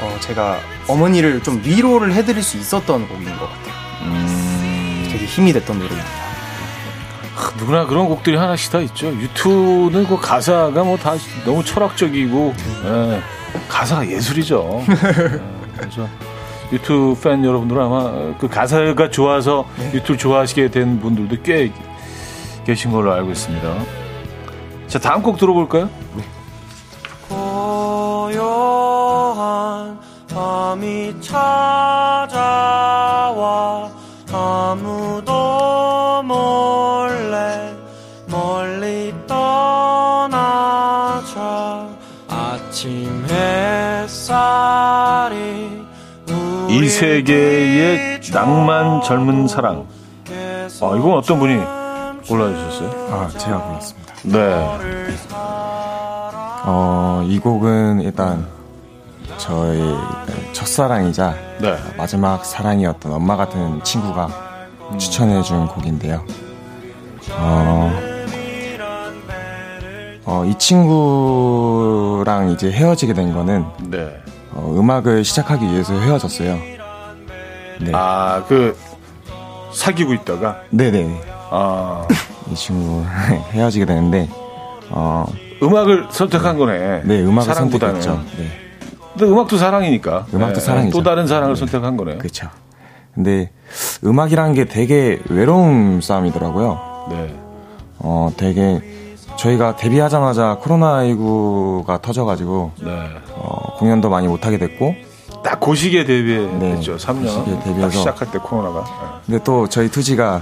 [0.00, 0.58] 어, 제가
[0.88, 3.73] 어머니를 좀 위로를 해드릴 수 있었던 곡인 것 같아요.
[5.34, 6.08] 힘이 됐던 노래입니다.
[7.36, 9.08] 아, 누구나 그런 곡들이 하나씩 다 있죠.
[9.08, 11.14] 유튜는 그 가사가 뭐 다
[11.44, 12.54] 너무 철학적이고
[12.84, 13.20] 예,
[13.68, 14.84] 가사가 예술이죠.
[14.88, 14.94] 예,
[15.76, 16.06] 그래서
[16.72, 21.72] 유튜브 팬 여러분들은 아마 그 가사가 좋아서 유튜브 좋아하시게 된 분들도 꽤
[22.64, 23.74] 계신 걸로 알고 있습니다.
[24.86, 25.90] 자, 다음 곡 들어볼까요?
[28.64, 29.98] 고요한
[30.32, 32.30] 밤이 찾아와
[34.32, 35.20] 아무
[46.74, 49.86] 이 세계의 낭만 젊은 사랑.
[50.28, 51.62] 아, 이건 어떤 분이
[52.26, 53.08] 골라주셨어요?
[53.12, 54.14] 아, 제가 골랐습니다.
[54.24, 54.66] 네.
[56.66, 58.46] 어, 이 곡은 일단
[59.36, 59.94] 저의
[60.52, 61.76] 첫사랑이자 네.
[61.96, 64.28] 마지막 사랑이었던 엄마 같은 친구가
[64.98, 66.24] 추천해준 곡인데요.
[67.30, 67.92] 어,
[70.24, 74.23] 어, 이 친구랑 이제 헤어지게 된 거는 네.
[74.54, 76.58] 어, 음악을 시작하기 위해서 헤어졌어요.
[77.80, 77.90] 네.
[77.92, 78.76] 아, 그,
[79.72, 80.60] 사귀고 있다가?
[80.70, 81.20] 네네.
[81.50, 82.06] 아.
[82.50, 83.04] 이 친구
[83.52, 84.28] 헤어지게 되는데,
[84.90, 85.26] 어,
[85.62, 87.02] 음악을 선택한 거네.
[87.04, 88.00] 네, 음악을 사랑보다는.
[88.00, 88.36] 선택했죠.
[88.38, 88.48] 네.
[89.16, 90.26] 근데 음악도 사랑이니까.
[90.32, 90.96] 음악도 네, 사랑이죠.
[90.98, 92.18] 또 다른 사랑을 선택한 거네.
[92.18, 92.48] 그렇죠.
[93.14, 93.50] 근데
[94.04, 97.06] 음악이란 게 되게 외로움 싸움이더라고요.
[97.10, 97.34] 네.
[97.98, 98.80] 어, 되게
[99.36, 103.08] 저희가 데뷔하자마자 코로나19가 터져가지고 네.
[103.34, 104.94] 어, 공연도 많이 못하게 됐고
[105.42, 106.96] 딱그 시기에 데뷔했죠.
[106.96, 107.22] 네, 3년.
[107.22, 107.80] 그 시기에 데뷔해서.
[107.82, 108.84] 딱 시작할 때 코로나가.
[109.26, 110.40] 근데 또 저희 투지가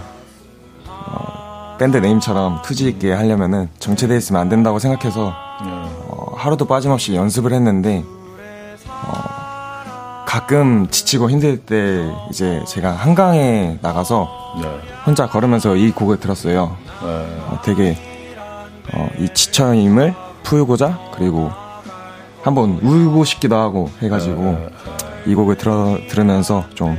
[0.86, 5.32] 어, 밴드 네임처럼 투지 있게 하려면은 정체돼 있으면 안 된다고 생각해서
[5.64, 5.70] 네.
[6.08, 8.04] 어, 하루도 빠짐없이 연습을 했는데
[8.86, 14.28] 어, 가끔 지치고 힘들 때 이제 제가 한강에 나가서
[14.62, 14.68] 네.
[15.04, 16.76] 혼자 걸으면서 이 곡을 들었어요.
[17.02, 17.06] 네.
[17.48, 17.96] 어, 되게
[18.94, 21.50] 어, 이 지쳐임을 풀고자 그리고
[22.42, 24.68] 한번 울고 싶기도 하고 해가지고 네,
[25.26, 26.98] 이 곡을 들어, 들으면서 좀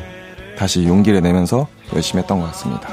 [0.57, 2.87] 다시 용기를 내면서 열심히 했던 것 같습니다.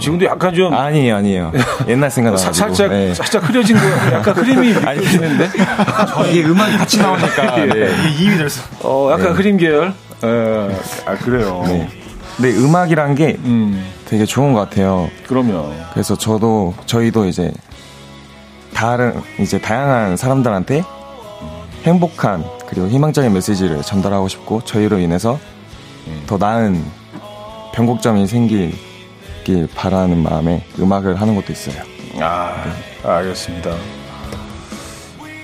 [0.00, 0.72] 지금도 약간 좀.
[0.72, 1.52] 아니에요, 아니에요.
[1.88, 2.52] 옛날 사, 생각나가지고.
[2.52, 3.12] 살짝, 네.
[3.14, 5.50] 살짝 흐려진 거, 약간 흐림이 느껴지는데?
[6.30, 7.66] 이게 음악이 같이 나오니까 예.
[7.66, 7.90] 네.
[8.06, 8.62] 이게 이입이 됐어.
[8.84, 9.32] 어, 약간 네.
[9.32, 9.92] 흐림 계열?
[10.24, 10.76] 예.
[11.04, 11.62] 아, 그래요.
[11.66, 11.88] 네.
[12.36, 15.10] 근데 음악이란 게 음, 되게 좋은 것 같아요.
[15.26, 15.72] 그럼요.
[15.92, 17.50] 그래서 저도 저희도 이제
[18.78, 20.84] 다른 이제 다양한 사람들한테
[21.82, 25.40] 행복한 그리고 희망적인 메시지를 전달하고 싶고 저희로 인해서
[26.28, 26.84] 더 나은
[27.74, 31.82] 변곡점이 생기길 바라는 마음에 음악을 하는 것도 있어요.
[32.20, 32.54] 아,
[33.02, 33.74] 알겠습니다.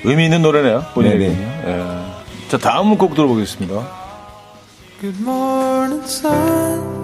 [0.05, 0.85] 의미 있는 노래네요.
[0.95, 1.37] 본인에게는요.
[1.37, 1.67] 네네.
[1.67, 2.49] 예.
[2.49, 3.75] 자, 다음 곡 들어보겠습니다.
[5.01, 6.95] Good morning, sun.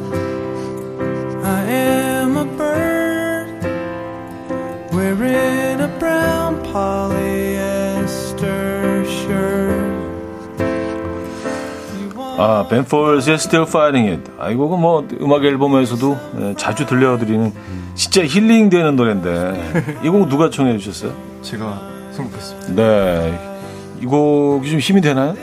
[1.43, 2.91] I am a bird
[4.93, 5.70] polyester shirt.
[12.39, 14.31] 아, 벤폴스의 Still Fighting It.
[14.39, 17.53] 아, 이 곡은 뭐 음악 앨범에서도 예, 자주 들려드리는
[17.95, 21.13] 진짜 힐링되는 노래인데 이 곡 누가 청해 주셨어요?
[21.43, 21.81] 제가
[22.13, 22.75] 선곡했습니다.
[22.75, 23.39] 네.
[24.01, 25.35] 이 곡이 좀 힘이 되나요?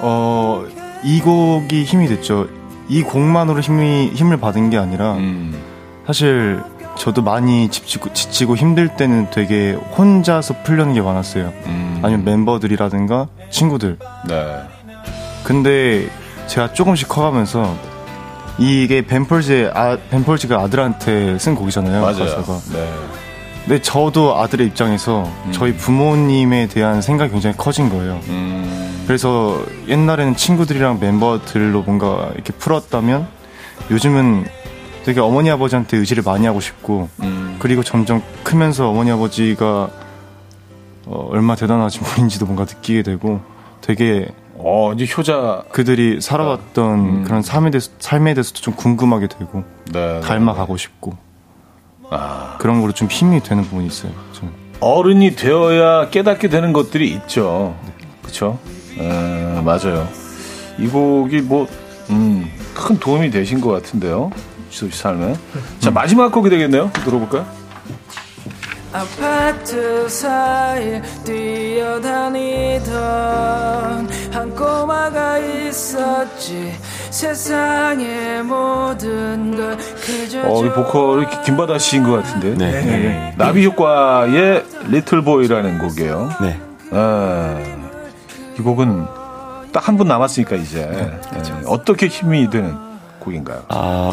[0.00, 0.64] 어,
[1.04, 2.46] 이 곡이 힘이 됐죠.
[2.88, 5.54] 이 곡만으로 힘이, 힘을 받은 게 아니라, 음.
[6.06, 6.62] 사실
[6.98, 11.52] 저도 많이 지치고, 지치고 힘들 때는 되게 혼자서 풀려는 게 많았어요.
[11.66, 12.00] 음.
[12.02, 13.98] 아니면 멤버들이라든가 친구들.
[14.28, 14.62] 네.
[15.44, 16.08] 근데
[16.48, 17.76] 제가 조금씩 커가면서
[18.58, 22.02] 이게 벤펄즈의 아, 벤펄즈가 아들한테 쓴 곡이잖아요.
[22.02, 22.18] 맞아요.
[22.18, 22.58] 가사가.
[22.72, 22.92] 네.
[23.64, 28.18] 근데 저도 아들의 입장에서 저희 부모님에 대한 생각이 굉장히 커진 거예요.
[28.28, 29.04] 음.
[29.06, 33.28] 그래서 옛날에는 친구들이랑 멤버들로 뭔가 이렇게 풀었다면
[33.90, 34.46] 요즘은
[35.08, 37.56] 되게 어머니 아버지한테 의지를 많이 하고 싶고 음.
[37.60, 39.88] 그리고 점점 크면서 어머니 아버지가
[41.06, 43.40] 어, 얼마 대단하신 분인지도 뭔가 느끼게 되고
[43.80, 47.24] 되게 어, 이제 효자 그들이 살아왔던 음.
[47.24, 50.20] 그런 삶에 대해서 삶에 대해서도 좀 궁금하게 되고 네.
[50.20, 51.16] 닮아가고 싶고
[52.10, 52.56] 아.
[52.58, 54.12] 그런 거로 좀 힘이 되는 부분이 있어요.
[54.34, 54.52] 저는.
[54.80, 57.74] 어른이 되어야 깨닫게 되는 것들이 있죠.
[58.22, 58.58] 그쵸?
[58.98, 60.06] 에, 맞아요.
[60.78, 61.66] 이 곡이 뭐,
[62.10, 64.30] 음, 큰 도움이 되신 것 같은데요.
[64.78, 65.34] 지섭 씨 삶에.
[65.80, 66.92] 자, 마지막 곡이 되겠네요.
[67.04, 67.44] 들어볼까요?
[68.92, 70.06] 아파트
[71.24, 72.94] 뛰어다니던
[74.32, 76.72] 한 꼬마가 있었지
[77.10, 82.54] 세상의 모든 걸 그저 어, 이 보컬이 김바다 씨인 것 같은데.
[82.54, 82.70] 네.
[82.80, 83.34] 네.
[83.36, 86.30] 나비 효과의 리틀 보이라는 곡이에요.
[86.40, 86.60] 네.
[86.92, 87.76] 에,
[88.58, 89.06] 이 곡은
[89.72, 90.82] 딱 한 분 남았으니까 이제.
[90.82, 91.10] 에,
[91.66, 92.87] 어떻게 힘이 되는
[93.20, 93.62] 곡인가요?
[93.68, 94.12] 아,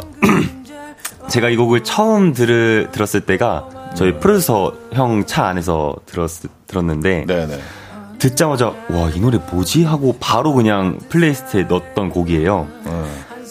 [1.29, 6.29] 제가 이 곡을 처음 들, 들었을 때가 저희 프로듀서 형 차 안에서 들었,
[6.67, 7.59] 들었는데 네네.
[8.19, 12.67] 듣자마자 와 이 노래 뭐지 하고 바로 그냥 playlist에 넣었던 곡이에요.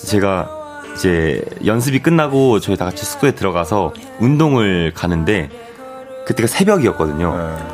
[0.06, 0.50] 제가
[0.94, 5.48] 이제 연습이 끝나고 저희 다 같이 숙소에 들어가서 운동을 가는데
[6.26, 7.32] 그때가 새벽이었거든요.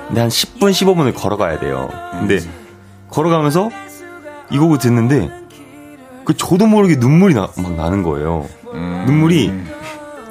[0.08, 1.88] 근데 한 10분 15분을 걸어가야 돼요.
[2.12, 2.40] 근데
[3.08, 3.70] 걸어가면서
[4.50, 5.30] 이 곡을 듣는데
[6.30, 8.46] 그 저도 모르게 눈물이 나, 막 나는 거예요.
[8.72, 9.52] 눈물이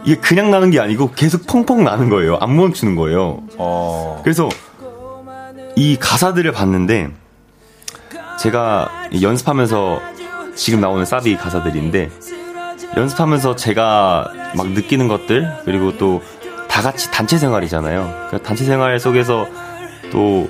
[0.05, 2.37] 이게 그냥 나는 게 아니고 계속 펑펑 나는 거예요.
[2.39, 3.43] 안 멈추는 거예요.
[4.23, 4.47] 그래서
[5.75, 7.09] 이 가사들을 봤는데
[8.39, 8.89] 제가
[9.21, 9.99] 연습하면서
[10.55, 12.09] 지금 나오는 사비 가사들인데
[12.95, 16.21] 연습하면서 제가 막 느끼는 것들 그리고 또
[16.69, 18.03] 다 같이 단체 생활이잖아요.
[18.27, 19.47] 그러니까 단체 생활 속에서
[20.13, 20.49] 또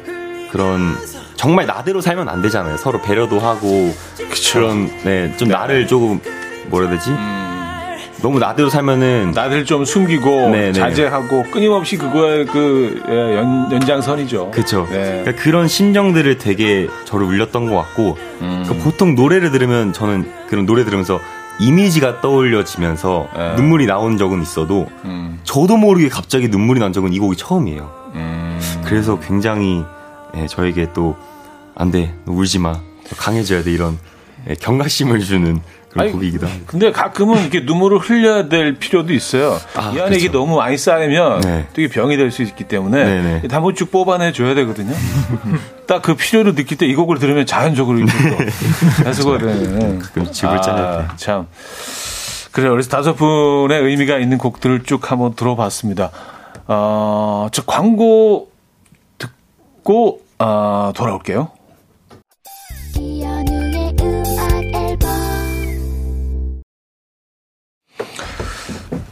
[0.52, 0.96] 그런
[1.40, 2.76] 정말 나대로 살면 안 되잖아요.
[2.76, 3.96] 서로 배려도 하고
[4.52, 6.20] 그런 네, 좀 나를 조금
[6.68, 7.12] 뭐라 해야 되지?
[8.22, 10.74] 너무 나대로 살면은 나를 좀 숨기고 네, 네.
[10.74, 14.52] 자제하고 끊임없이 그거의 그 예, 연, 연장선이죠.
[14.52, 14.86] 그쵸.
[14.92, 15.22] 네.
[15.24, 18.64] 그러니까 그런 심정들을 되게 저를 울렸던 것 같고, 음.
[18.66, 21.22] 그러니까 보통 노래를 들으면 저는 그런 노래 들으면서
[21.62, 23.56] 이미지가 떠올려지면서 네.
[23.56, 25.40] 눈물이 나온 적은 있어도, 음.
[25.46, 27.98] 저도 모르게 갑자기 눈물이 난 적은 이 곡이 처음이에요.
[28.84, 29.86] 그래서 굉장히
[30.36, 31.16] 예, 저에게 또,
[31.76, 32.74] 안 돼, 너 울지 마.
[32.74, 33.72] 더 강해져야 돼.
[33.72, 33.98] 이런
[34.50, 35.60] 예, 경각심을 주는
[35.90, 36.60] 그런 아니, 곡이기도 하고.
[36.68, 39.58] 근데 가끔은 이렇게 눈물을 흘려야 될 필요도 있어요.
[39.76, 40.32] 아, 이 안에 이게 그렇죠.
[40.40, 41.68] 너무 많이 쌓이면 네.
[41.74, 43.42] 되게 병이 될 수 있기 때문에 네네.
[43.52, 44.94] 한번 쭉 뽑아내 줘야 되거든요.
[45.88, 49.98] 딱 그 필요를 느낄 때 이 곡을 들으면 자연적으로 또 해석을 되는.
[50.00, 51.14] 가끔 집을 짜낼 때.
[51.18, 51.48] 참.
[52.52, 52.72] 그래요.
[52.72, 56.12] 그래서 다섯 분의 의미가 있는 곡들을 쭉 한번 들어봤습니다.
[56.68, 58.52] 어, 저 광고
[59.84, 61.50] 듣고 아, 돌아올게요.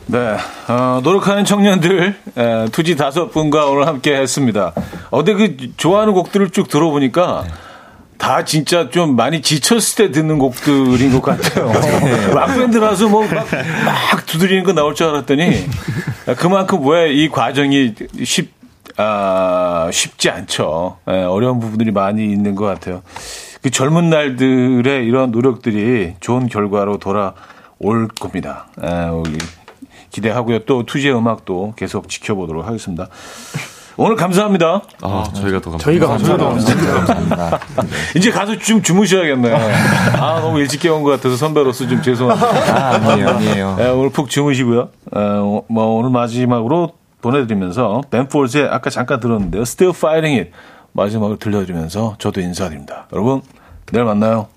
[0.09, 0.38] 네,
[0.70, 4.72] 어, 노력하는 청년들 에, 투지 다섯 분과 오늘 함께 했습니다.
[5.09, 7.43] 어, 근데 그 좋아하는 곡들을 쭉 들어보니까
[8.18, 11.72] 다 진짜 좀 많이 지쳤을 때 듣는 곡들인 것 같아요.
[12.34, 15.65] 락밴드라서 뭐막막 두드리는 거 나올 줄 알았더니
[16.38, 17.93] 그만큼 왜 이 과정이
[18.24, 18.51] 쉽,
[18.98, 20.98] 아, 쉽지 않죠.
[21.08, 23.02] 에, 어려운 부분들이 많이 있는 것 같아요.
[23.62, 28.68] 그 젊은 날들의 이런 노력들이 좋은 결과로 돌아올 겁니다.
[28.84, 29.38] 에, 우리
[30.12, 30.60] 기대하고요.
[30.66, 33.08] 또 투지의 음악도 계속 지켜보도록 하겠습니다.
[34.00, 34.82] 오늘 감사합니다.
[35.02, 35.80] 아, 저희가 더 감사합니다.
[35.80, 37.60] 저희가 감사합니다.
[38.16, 39.56] 이제 가서 좀 주무셔야겠네요.
[40.20, 42.48] 아, 너무 일찍 깨운 것 같아서 선배로서 좀 죄송합니다.
[42.48, 43.76] 아, 아니에요, 아니에요.
[43.78, 44.89] 네, 오늘 푹 주무시고요.
[45.14, 46.91] 어, 뭐 오늘 마지막으로
[47.28, 49.63] 보내드리면서 벤포즈의 아까 잠깐 들었는데요.
[49.63, 50.51] Still Fighting It
[50.93, 53.07] 마지막으로 들려드리면서 저도 인사드립니다.
[53.13, 53.41] 여러분
[53.91, 54.47] 내일 만나요.